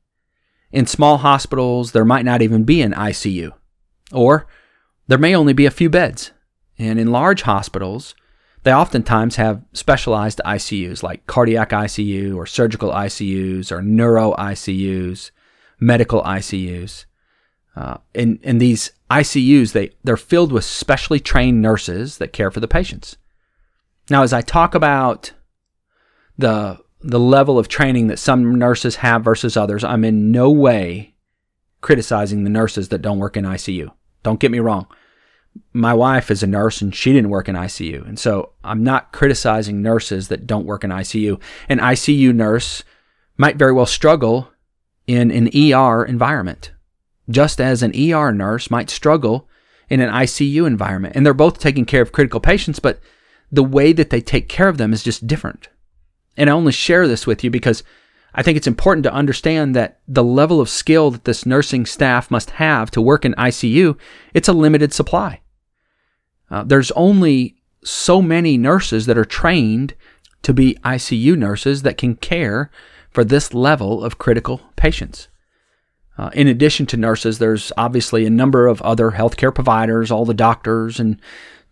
[0.72, 3.54] In small hospitals, there might not even be an ICU,
[4.12, 4.46] or
[5.08, 6.32] there may only be a few beds.
[6.78, 8.14] And in large hospitals,
[8.64, 15.32] they oftentimes have specialized ICUs like cardiac ICU or surgical ICUs or neuro ICUs,
[15.80, 17.06] medical ICUs.
[17.76, 22.60] Uh, in, in these ICUs, they, they're filled with specially trained nurses that care for
[22.60, 23.18] the patients.
[24.10, 25.32] Now, as I talk about
[26.38, 31.14] the, the level of training that some nurses have versus others, I'm in no way
[31.82, 33.92] criticizing the nurses that don't work in ICU.
[34.24, 34.88] Don't get me wrong
[35.74, 38.08] my wife is a nurse and she didn't work in ICU.
[38.08, 41.42] And so I'm not criticizing nurses that don't work in ICU.
[41.70, 42.84] An ICU nurse
[43.38, 44.50] might very well struggle
[45.06, 46.72] in an ER environment,
[47.30, 49.48] just as an ER nurse might struggle
[49.90, 51.16] in an ICU environment.
[51.16, 53.00] And they're both taking care of critical patients, but
[53.52, 55.70] the way that they take care of them is just different.
[56.36, 57.84] And I only share this with you because
[58.34, 62.30] I think it's important to understand that the level of skill that this nursing staff
[62.30, 63.98] must have to work in ICU,
[64.34, 65.42] it's a limited supply.
[66.50, 69.94] Uh, there's only so many nurses that are trained
[70.44, 72.70] to be ICU nurses that can care
[73.10, 75.28] for this level of critical patients.
[76.18, 80.34] Uh, in addition to nurses, there's obviously a number of other healthcare providers, all the
[80.34, 81.22] doctors and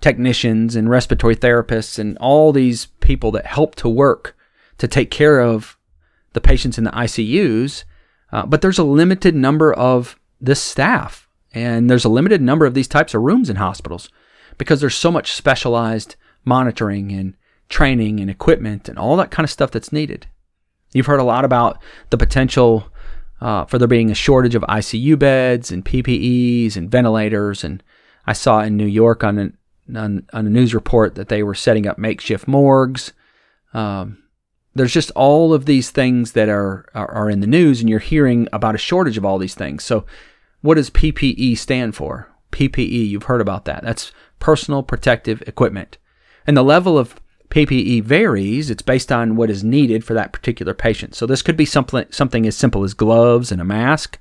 [0.02, 4.38] technicians and respiratory therapists, and all these people that help to work
[4.78, 5.78] to take care of
[6.34, 7.86] the patients in the ICUs.
[8.32, 12.74] Uh, but there's a limited number of this staff, and there's a limited number of
[12.74, 14.10] these types of rooms in hospitals
[14.58, 17.36] because there's so much specialized monitoring and
[17.70, 20.28] training and equipment and all that kind of stuff that's needed.
[20.94, 22.92] You've heard a lot about the potential
[23.42, 27.64] uh, for there being a shortage of ICU beds and PPEs and ventilators.
[27.64, 27.84] And
[28.26, 29.58] I saw in New York on, an,
[29.96, 33.12] on, on a news report that they were setting up makeshift morgues.
[33.74, 34.20] Um,
[34.74, 38.00] there's just all of these things that are, are, are in the news, and you're
[38.00, 39.84] hearing about a shortage of all these things.
[39.84, 40.06] So,
[40.62, 42.30] what does PPE stand for?
[42.52, 43.84] PPE, you've heard about that.
[43.84, 45.98] That's personal protective equipment.
[46.48, 47.20] And the level of
[47.50, 48.70] PPE varies.
[48.70, 51.16] It's based on what is needed for that particular patient.
[51.16, 54.20] So this could be something, something as simple as gloves and a mask,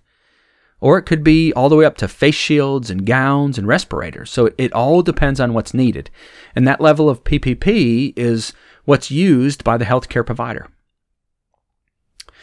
[0.81, 4.31] or it could be all the way up to face shields and gowns and respirators.
[4.31, 6.11] So it, it all depends on what's needed.
[6.55, 8.53] And that level of PPE is
[8.85, 10.69] what's used by the healthcare provider.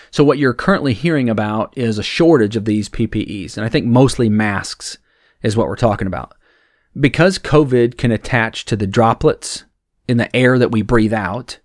[0.09, 3.85] So what you're currently hearing about is a shortage of these PPEs, and I think
[3.85, 4.97] mostly masks
[5.41, 6.33] is what we're talking about.
[6.99, 9.63] Because COVID can attach to the droplets
[10.07, 11.59] in the air that we breathe out,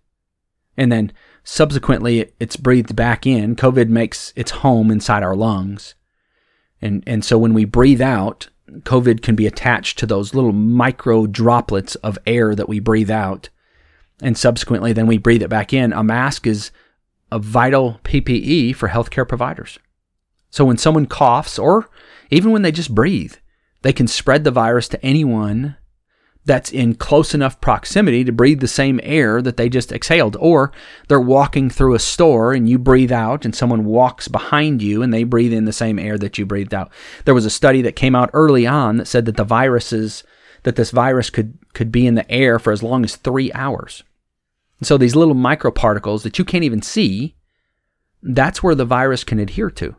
[0.76, 1.12] and then
[1.42, 5.94] subsequently it's breathed back in, COVID makes its home inside our lungs.
[6.80, 11.26] And, and so when we breathe out, COVID can be attached to those little micro
[11.26, 13.48] droplets of air that we breathe out.
[14.20, 15.92] And subsequently, then we breathe it back in.
[15.92, 16.70] A mask is
[17.30, 19.78] a vital PPE for healthcare providers.
[20.50, 21.88] So when someone coughs, or
[22.30, 23.34] even when they just breathe,
[23.82, 25.76] they can spread the virus to anyone
[26.46, 30.36] that's in close enough proximity to breathe the same air that they just exhaled.
[30.38, 30.70] Or
[31.08, 35.12] they're walking through a store and you breathe out, and someone walks behind you and
[35.12, 36.92] they breathe in the same air that you breathed out.
[37.24, 40.22] There was a study that came out early on that said that the viruses,
[40.62, 44.04] that this virus could, could be in the air for as long as three hours.
[44.78, 47.34] And so these little microparticles that you can't even see,
[48.22, 49.96] that's where the virus can adhere to.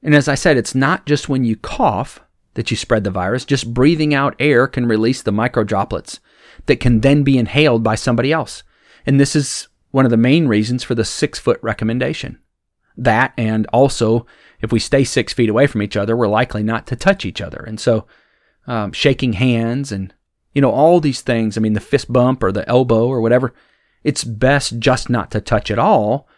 [0.00, 2.20] And as I said, it's not just when you cough
[2.54, 3.44] that you spread the virus.
[3.44, 6.20] Just breathing out air can release the micro droplets
[6.66, 8.62] that can then be inhaled by somebody else.
[9.06, 12.38] And this is one of the main reasons for the six foot recommendation.
[12.96, 14.26] That, and also,
[14.60, 17.40] if we stay six feet away from each other, we're likely not to touch each
[17.40, 17.64] other.
[17.66, 18.06] And so,
[18.66, 20.12] um, shaking hands and,
[20.52, 23.54] you know, all these things, I mean, the fist bump or the elbow or whatever,
[24.04, 26.28] it's best just not to touch at all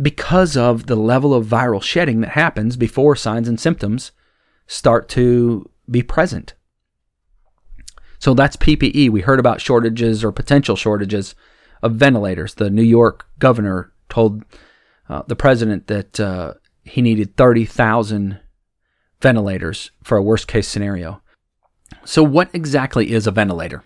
[0.00, 4.12] because of the level of viral shedding that happens before signs and symptoms
[4.72, 6.54] start to be present.
[8.18, 9.10] So that's PPE.
[9.10, 11.34] We heard about shortages or potential shortages
[11.82, 12.54] of ventilators.
[12.54, 14.44] The New York governor told
[15.08, 16.54] uh, the president that uh,
[16.84, 18.40] he needed 30,000
[19.20, 21.20] ventilators for a worst case scenario.
[22.04, 23.84] So, what exactly is a ventilator?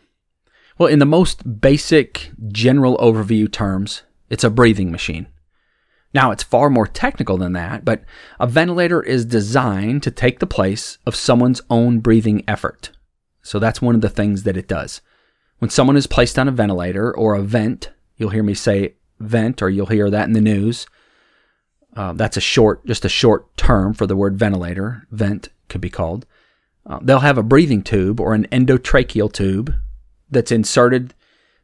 [0.79, 5.27] Well, in the most basic general overview terms, it's a breathing machine.
[6.15, 8.03] Now, it's far more technical than that, but
[8.41, 12.91] a ventilator is designed to take the place of someone's own breathing effort.
[13.43, 15.01] So that's one of the things that it does.
[15.59, 19.63] When someone is placed on a ventilator or a vent, you'll hear me say vent
[19.63, 20.87] or you'll hear that in the news.
[21.95, 25.07] Uh, that's a short, just a short term for the word ventilator.
[25.11, 26.27] Vent could be called.
[26.85, 29.75] Uh, they'll have a breathing tube or an endotracheal tube
[30.31, 31.15] that's inserted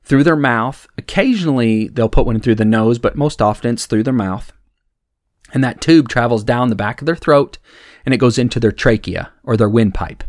[0.04, 0.86] through their mouth.
[0.98, 4.52] Occasionally, they'll put one through the nose, but most often it's through their mouth.
[5.52, 7.58] And that tube travels down the back of their throat
[8.04, 10.24] and it goes into their trachea or their windpipe.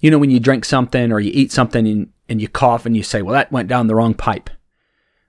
[0.00, 2.96] You know, when you drink something or you eat something and, and you cough and
[2.96, 4.50] you say, well, that went down the wrong pipe.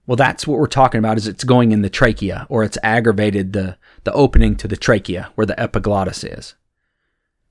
[0.06, 3.54] Well, that's what we're talking about is it's going in the trachea or it's aggravated
[3.54, 6.56] the, the opening to the trachea where the epiglottis is.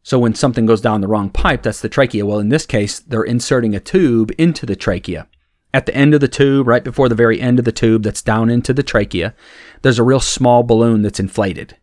[0.03, 2.27] So when something goes down the wrong pipe, that's the trachea.
[2.27, 5.27] Well, in this case, they're inserting a tube into the trachea
[5.75, 8.23] at the end of the tube, right before the very end of the tube that's
[8.23, 9.35] down into the trachea,
[9.83, 11.77] there's a real small balloon that's inflated.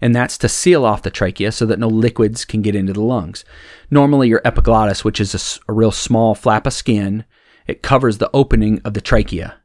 [0.00, 3.00] And that's to seal off the trachea so that no liquids can get into the
[3.00, 3.44] lungs.
[3.92, 5.34] Normally, your epiglottis, which is
[5.68, 7.24] a, a real small flap of skin,
[7.68, 9.60] it covers the opening of the trachea.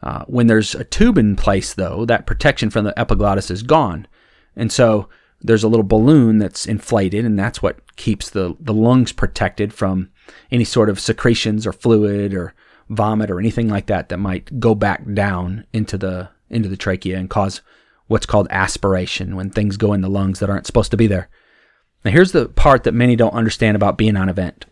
[0.00, 4.06] Uh, when there's a tube in place, though, that protection from the epiglottis is gone.
[4.54, 5.08] And so
[5.40, 10.10] there's a little balloon that's inflated, and that's what keeps the, the lungs protected from
[10.52, 12.54] any sort of secretions or fluid or
[12.92, 17.18] vomit or anything like that that might go back down into the into the trachea
[17.18, 17.62] and cause
[18.06, 21.28] what's called aspiration when things go in the lungs that aren't supposed to be there.
[22.04, 24.66] Now here's the part that many don't understand about being on a vent.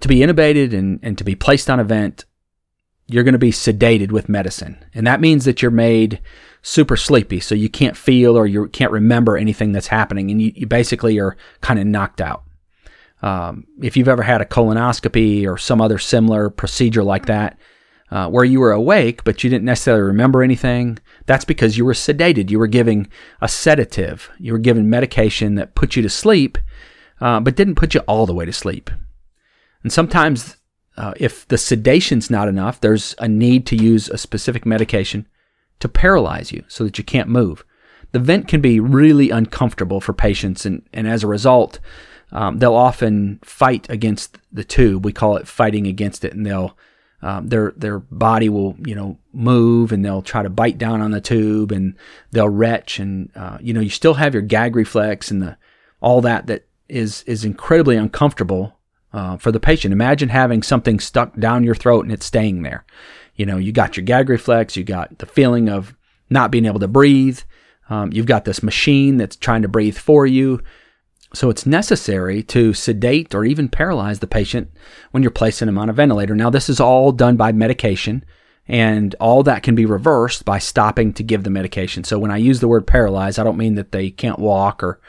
[0.00, 2.26] To be intubated and, and to be placed on a vent,
[3.06, 4.84] you're going to be sedated with medicine.
[4.94, 6.20] And that means that you're made
[6.62, 10.52] super sleepy, so you can't feel or you can't remember anything that's happening, and you,
[10.54, 12.43] you basically are kind of knocked out.
[13.24, 17.58] Um, if you've ever had a colonoscopy or some other similar procedure like that,
[18.10, 21.94] uh, where you were awake but you didn't necessarily remember anything, that's because you were
[21.94, 22.50] sedated.
[22.50, 23.08] You were giving
[23.40, 24.28] a sedative.
[24.38, 26.58] You were given medication that put you to sleep,
[27.18, 28.90] uh, but didn't put you all the way to sleep.
[29.82, 30.58] And sometimes,
[30.98, 35.26] uh, if the sedation's not enough, there's a need to use a specific medication
[35.80, 37.64] to paralyze you so that you can't move.
[38.12, 41.80] The vent can be really uncomfortable for patients, and, and as a result,
[42.34, 45.04] um, they'll often fight against the tube.
[45.04, 46.76] We call it fighting against it, and they'll
[47.24, 51.10] um, their their body will you know move and they'll try to bite down on
[51.10, 51.96] the tube and
[52.32, 55.56] they'll retch and uh, you know you still have your gag reflex and the
[56.02, 58.78] all that that is is incredibly uncomfortable
[59.14, 59.92] uh, for the patient.
[59.92, 62.84] Imagine having something stuck down your throat and it's staying there.
[63.36, 65.96] You know you got your gag reflex, you got the feeling of
[66.28, 67.40] not being able to breathe.
[67.88, 70.60] Um, you've got this machine that's trying to breathe for you.
[71.34, 74.70] So it's necessary to sedate or even paralyze the patient
[75.10, 76.34] when you're placing them on a ventilator.
[76.34, 78.24] Now, this is all done by medication,
[78.66, 82.04] and all that can be reversed by stopping to give the medication.
[82.04, 85.00] So when I use the word paralyze, I don't mean that they can't walk or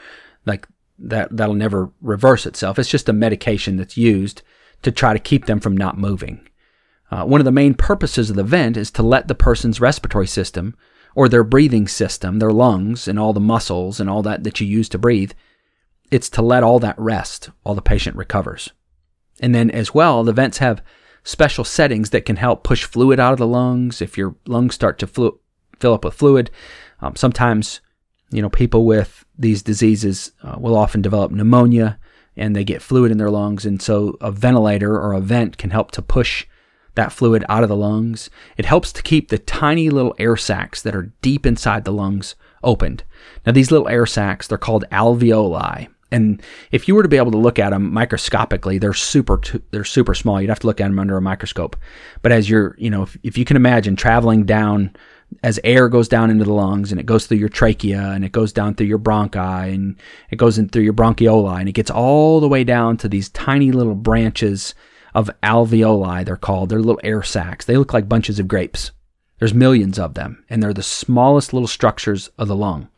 [0.44, 0.66] like
[0.98, 2.78] that that'll never reverse itself.
[2.78, 4.42] It's just a medication that's used
[4.82, 6.46] to try to keep them from not moving.
[7.10, 10.26] Uh, one of the main purposes of the vent is to let the person's respiratory
[10.26, 10.76] system
[11.14, 14.66] or their breathing system, their lungs and all the muscles and all that that you
[14.66, 15.32] use to breathe,
[16.10, 18.70] it's to let all that rest while the patient recovers.
[19.40, 20.82] And then, as well, the vents have
[21.24, 24.00] special settings that can help push fluid out of the lungs.
[24.00, 25.38] If your lungs start to flu-
[25.78, 26.50] fill up with fluid,
[27.00, 27.80] um, sometimes,
[28.30, 31.98] you know, people with these diseases uh, will often develop pneumonia
[32.36, 33.66] and they get fluid in their lungs.
[33.66, 36.46] And so, a ventilator or a vent can help to push
[36.94, 38.30] that fluid out of the lungs.
[38.56, 42.34] It helps to keep the tiny little air sacs that are deep inside the lungs
[42.62, 43.04] opened.
[43.44, 45.88] Now, these little air sacs, they're called alveoli.
[46.12, 46.40] And
[46.70, 49.40] if you were to be able to look at them microscopically, they're super
[49.70, 50.40] they're super small.
[50.40, 51.76] You'd have to look at them under a microscope.
[52.22, 54.94] But as you're, you know, if, if you can imagine traveling down
[55.42, 58.30] as air goes down into the lungs and it goes through your trachea and it
[58.30, 59.96] goes down through your bronchi and
[60.30, 63.28] it goes in through your bronchioli and it gets all the way down to these
[63.30, 64.74] tiny little branches
[65.16, 66.68] of alveoli, they're called.
[66.68, 67.64] They're little air sacs.
[67.64, 68.92] They look like bunches of grapes.
[69.38, 72.88] There's millions of them, and they're the smallest little structures of the lung.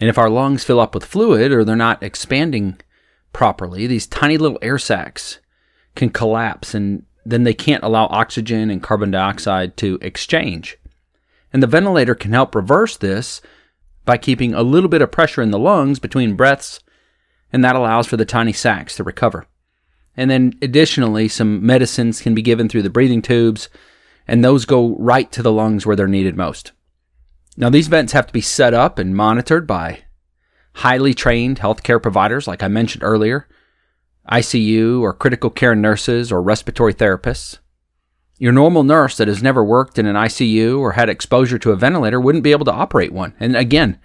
[0.00, 2.80] And if our lungs fill up with fluid or they're not expanding
[3.32, 5.38] properly, these tiny little air sacs
[5.94, 10.78] can collapse and then they can't allow oxygen and carbon dioxide to exchange.
[11.52, 13.42] And the ventilator can help reverse this
[14.04, 16.80] by keeping a little bit of pressure in the lungs between breaths,
[17.52, 19.46] and that allows for the tiny sacs to recover.
[20.16, 23.68] And then additionally, some medicines can be given through the breathing tubes,
[24.26, 26.72] and those go right to the lungs where they're needed most.
[27.60, 30.04] Now, these vents have to be set up and monitored by
[30.76, 33.46] highly trained healthcare providers, like I mentioned earlier,
[34.32, 37.58] ICU or critical care nurses or respiratory therapists.
[38.38, 41.76] Your normal nurse that has never worked in an ICU or had exposure to a
[41.76, 43.34] ventilator wouldn't be able to operate one.
[43.38, 44.00] And again,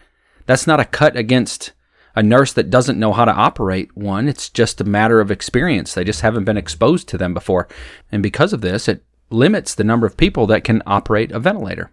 [0.45, 1.71] that's not a cut against
[2.13, 4.27] a nurse that doesn't know how to operate one.
[4.27, 5.93] It's just a matter of experience.
[5.93, 7.69] They just haven't been exposed to them before.
[8.11, 11.91] And because of this, it limits the number of people that can operate a ventilator.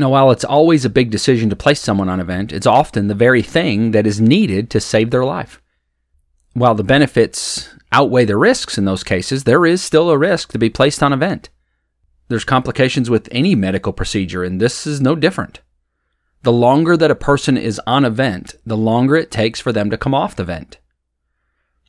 [0.00, 3.08] Now, while it's always a big decision to place someone on a vent, it's often
[3.08, 5.60] the very thing that is needed to save their life.
[6.54, 10.58] While the benefits outweigh the risks in those cases, there is still a risk to
[10.58, 11.50] be placed on a vent.
[12.28, 15.60] There's complications with any medical procedure, and this is no different.
[16.44, 19.90] The longer that a person is on a vent, the longer it takes for them
[19.90, 20.78] to come off the vent.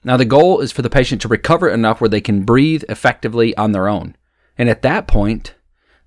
[0.04, 3.56] Now, the goal is for the patient to recover enough where they can breathe effectively
[3.56, 4.18] on their own.
[4.58, 5.54] And at that point,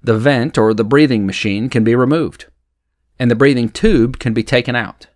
[0.04, 2.46] the vent or the breathing machine can be removed,
[3.18, 5.08] and the breathing tube can be taken out.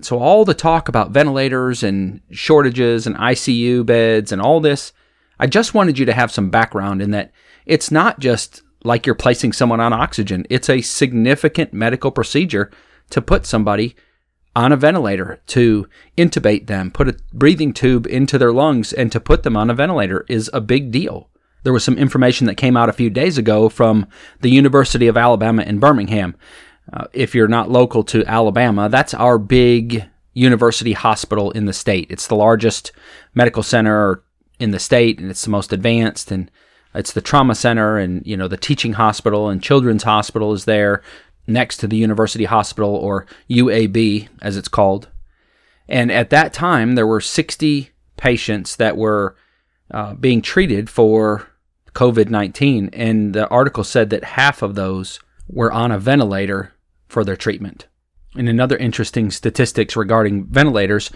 [0.00, 4.92] So, all the talk about ventilators and shortages and ICU beds and all this,
[5.38, 7.32] I just wanted you to have some background in that
[7.66, 12.70] it's not just like you're placing someone on oxygen, it's a significant medical procedure
[13.10, 13.96] to put somebody
[14.54, 19.18] on a ventilator, to intubate them, put a breathing tube into their lungs, and to
[19.18, 21.28] put them on a ventilator is a big deal
[21.64, 24.06] there was some information that came out a few days ago from
[24.40, 26.36] the University of Alabama in Birmingham.
[26.92, 30.04] Uh, if you're not local to Alabama, that's our big
[30.34, 32.06] university hospital in the state.
[32.10, 32.92] It's the largest
[33.34, 34.22] medical center
[34.60, 36.50] in the state, and it's the most advanced, and
[36.94, 41.02] it's the trauma center, and you know the teaching hospital and children's hospital is there
[41.46, 45.08] next to the university hospital or UAB as it's called.
[45.88, 49.36] And at that time, there were 60 patients that were
[49.90, 51.48] uh, being treated for
[51.94, 52.90] COVID 19.
[52.92, 56.72] And the article said that half of those were on a ventilator
[57.08, 57.86] for their treatment.
[58.36, 61.10] And another interesting statistics regarding ventilators,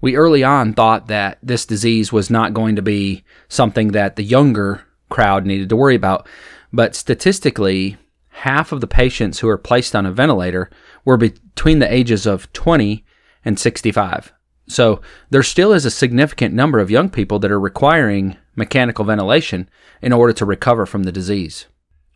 [0.00, 4.22] we early on thought that this disease was not going to be something that the
[4.22, 6.28] younger crowd needed to worry about.
[6.72, 7.96] But statistically,
[8.28, 10.70] half of the patients who were placed on a ventilator
[11.04, 13.04] were between the ages of 20
[13.44, 14.32] and 65.
[14.68, 15.00] So
[15.30, 19.68] there still is a significant number of young people that are requiring mechanical ventilation
[20.02, 21.66] in order to recover from the disease.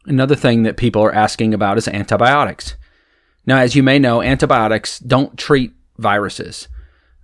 [0.06, 2.76] Another thing that people are asking about is antibiotics.
[3.46, 6.68] Now, as you may know, antibiotics don't treat viruses.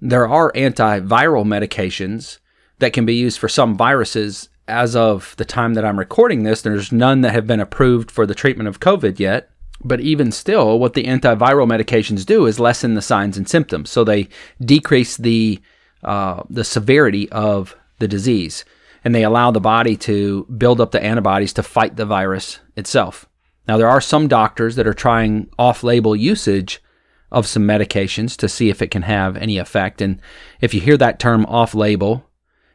[0.01, 2.39] There are antiviral medications
[2.79, 4.49] that can be used for some viruses.
[4.67, 8.25] As of the time that I'm recording this, there's none that have been approved for
[8.25, 9.51] the treatment of COVID yet.
[9.83, 13.91] But even still, what the antiviral medications do is lessen the signs and symptoms.
[13.91, 14.29] So they
[14.61, 15.61] decrease the
[16.03, 18.65] uh, the severity of the disease,
[19.05, 23.27] and they allow the body to build up the antibodies to fight the virus itself.
[23.67, 26.83] Now, there are some doctors that are trying off-label usage
[27.31, 30.01] of some medications to see if it can have any effect.
[30.01, 30.21] And
[30.61, 32.29] if you hear that term off-label,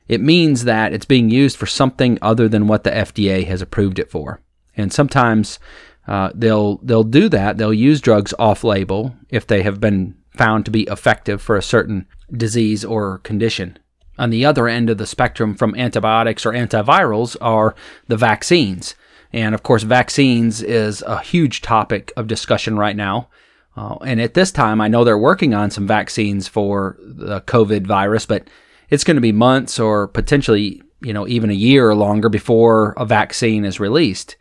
[0.08, 4.00] it means that it's being used for something other than what the FDA has approved
[4.00, 4.42] it for.
[4.78, 5.60] And sometimes
[6.08, 7.58] uh, they'll they'll do that.
[7.58, 12.08] They'll use drugs off-label if they have been found to be effective for a certain
[12.32, 13.80] disease or condition.
[14.18, 17.76] On the other end of the spectrum from antibiotics or antivirals are
[18.08, 18.96] the vaccines.
[19.34, 23.30] And of course, vaccines is a huge topic of discussion right now.
[23.76, 27.86] Uh, and at this time, I know they're working on some vaccines for the COVID
[27.86, 28.48] virus, but
[28.90, 32.94] it's going to be months or potentially, you know, even a year or longer before
[32.96, 34.38] a vaccine is released.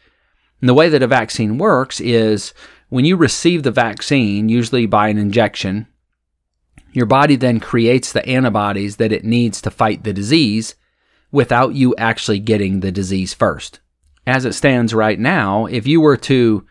[0.60, 2.54] And the way that a vaccine works is
[2.90, 5.88] when you receive the vaccine, usually by an injection,
[6.94, 10.76] your body then creates the antibodies that it needs to fight the disease
[11.32, 13.80] without you actually getting the disease first.
[14.26, 16.64] As it stands right now, if you were to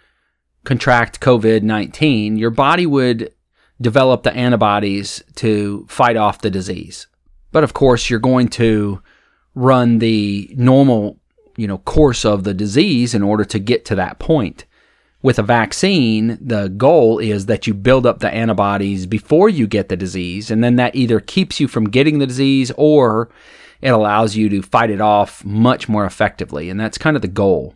[0.63, 3.34] contract COVID 19, your body would
[3.82, 7.07] develop the antibodies to fight off the disease.
[7.51, 9.03] But of course, you're going to
[9.53, 11.19] run the normal
[11.57, 14.65] you know course of the disease in order to get to that point.
[15.24, 19.88] With a vaccine, the goal is that you build up the antibodies before you get
[19.88, 23.30] the disease, and then that either keeps you from getting the disease or
[23.82, 26.69] it allows you to fight it off much more effectively.
[26.69, 27.74] And that's kind of the goal.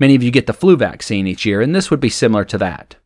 [0.00, 2.58] Many of you get the flu vaccine each year, and this would be similar to
[2.58, 2.96] that.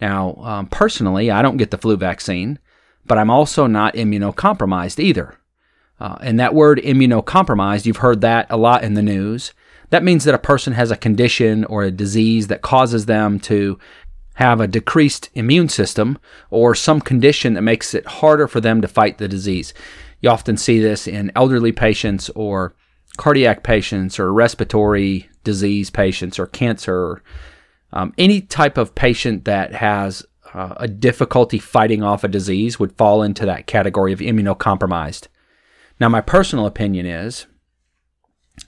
[0.00, 2.60] Now, um, personally, I don't get the flu vaccine,
[3.04, 5.36] but I'm also not immunocompromised either.
[5.98, 9.52] Uh, and that word immunocompromised, you've heard that a lot in the news.
[9.90, 13.78] That means that a person has a condition or a disease that causes them to
[14.34, 16.18] have a decreased immune system
[16.50, 19.74] or some condition that makes it harder for them to fight the disease.
[20.20, 22.74] You often see this in elderly patients or
[23.16, 27.22] cardiac patients or respiratory disease patients or cancer.
[27.92, 30.24] Um, any type of patient that has
[30.54, 35.26] uh, a difficulty fighting off a disease would fall into that category of immunocompromised.
[35.98, 37.46] Now, my personal opinion is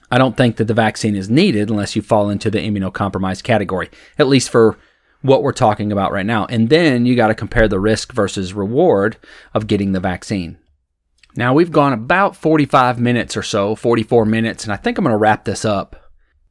[0.09, 3.89] I don't think that the vaccine is needed unless you fall into the immunocompromised category,
[4.17, 4.77] at least for
[5.21, 6.45] what we're talking about right now.
[6.45, 9.17] And then you got to compare the risk versus reward
[9.53, 10.57] of getting the vaccine.
[11.35, 15.13] Now, we've gone about 45 minutes or so, 44 minutes, and I think I'm going
[15.13, 15.95] to wrap this up.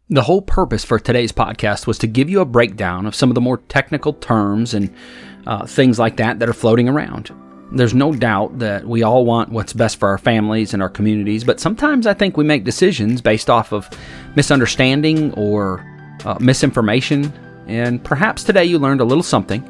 [0.09, 3.35] The whole purpose for today's podcast was to give you a breakdown of some of
[3.35, 4.93] the more technical terms and
[5.47, 7.31] uh, things like that that are floating around.
[7.73, 11.45] There's no doubt that we all want what's best for our families and our communities,
[11.45, 13.89] but sometimes I think we make decisions based off of
[14.35, 15.87] misunderstanding or
[16.25, 17.33] uh, misinformation.
[17.69, 19.63] And perhaps today you learned a little something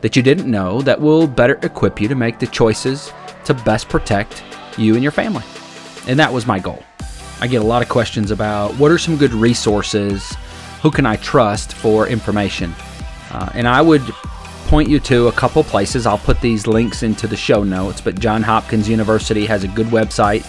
[0.00, 3.12] that you didn't know that will better equip you to make the choices
[3.44, 4.42] to best protect
[4.76, 5.44] you and your family.
[6.08, 6.82] And that was my goal.
[7.40, 10.34] I get a lot of questions about what are some good resources,
[10.82, 12.74] who can I trust for information.
[13.30, 14.02] Uh, and I would
[14.64, 16.06] point you to a couple places.
[16.06, 19.86] I'll put these links into the show notes, but Johns Hopkins University has a good
[19.86, 20.44] website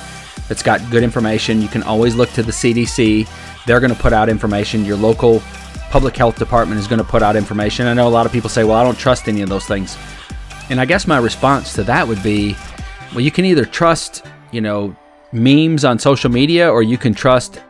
[0.48, 1.62] that's got good information.
[1.62, 3.28] You can always look to the CDC.
[3.66, 4.86] They're going to put out information.
[4.86, 5.42] Your local
[5.90, 7.88] public health department is going to put out information.
[7.88, 9.98] I know a lot of people say, well, I don't trust any of those things.
[10.70, 12.56] And I guess my response to that would be,
[13.12, 14.96] well, you can either trust, you know,
[15.32, 17.62] memes on social media or you can trust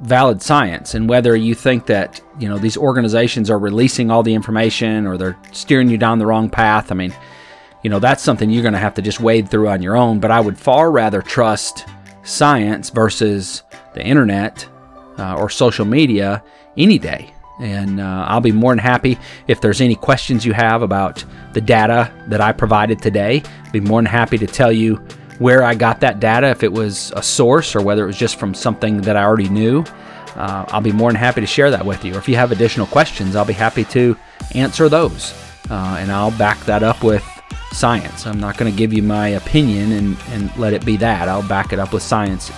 [0.00, 4.34] valid science and whether you think that you know these organizations are releasing all the
[4.34, 7.14] information or they're steering you down the wrong path i mean
[7.82, 10.18] you know that's something you're going to have to just wade through on your own
[10.18, 11.86] but i would far rather trust
[12.24, 13.62] science versus
[13.94, 14.68] the internet
[15.18, 16.42] uh, or social media
[16.76, 20.82] any day and uh, I'll be more than happy if there's any questions you have
[20.82, 23.42] about the data that I provided today.
[23.72, 25.00] Be more than happy to tell you
[25.38, 28.38] where I got that data, if it was a source or whether it was just
[28.38, 29.84] from something that I already knew.
[30.36, 32.14] Uh, I'll be more than happy to share that with you.
[32.14, 34.16] Or if you have additional questions, I'll be happy to
[34.54, 35.32] answer those.
[35.70, 37.24] Uh, and I'll back that up with
[37.72, 38.26] science.
[38.26, 41.28] I'm not going to give you my opinion and, and let it be that.
[41.28, 42.50] I'll back it up with science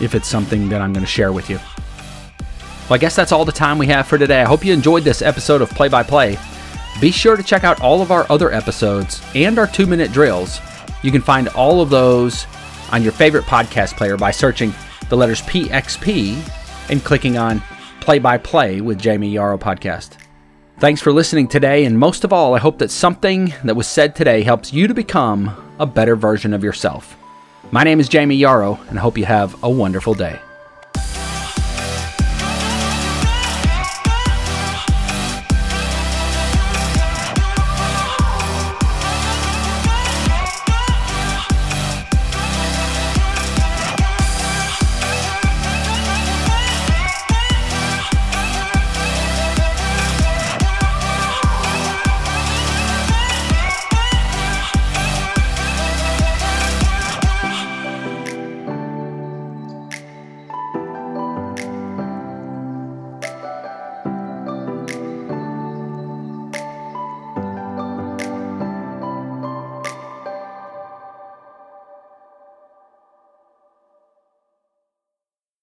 [0.00, 1.58] if it's something that I'm going to share with you.
[2.88, 4.42] Well, I guess that's all the time we have for today.
[4.42, 6.38] I hope you enjoyed this episode of Play by Play.
[7.00, 10.60] Be sure to check out all of our other episodes and our two minute drills
[11.02, 12.46] you can find all of those
[12.92, 14.72] on your favorite podcast player by searching
[15.08, 17.62] the letters PXP and clicking on
[18.00, 20.16] Play by Play with Jamie Yarrow Podcast.
[20.78, 24.14] Thanks for listening today, and most of all, I hope that something that was said
[24.14, 27.16] today helps you to become a better version of yourself.
[27.70, 30.38] My name is Jamie Yarrow, and I hope you have a wonderful day.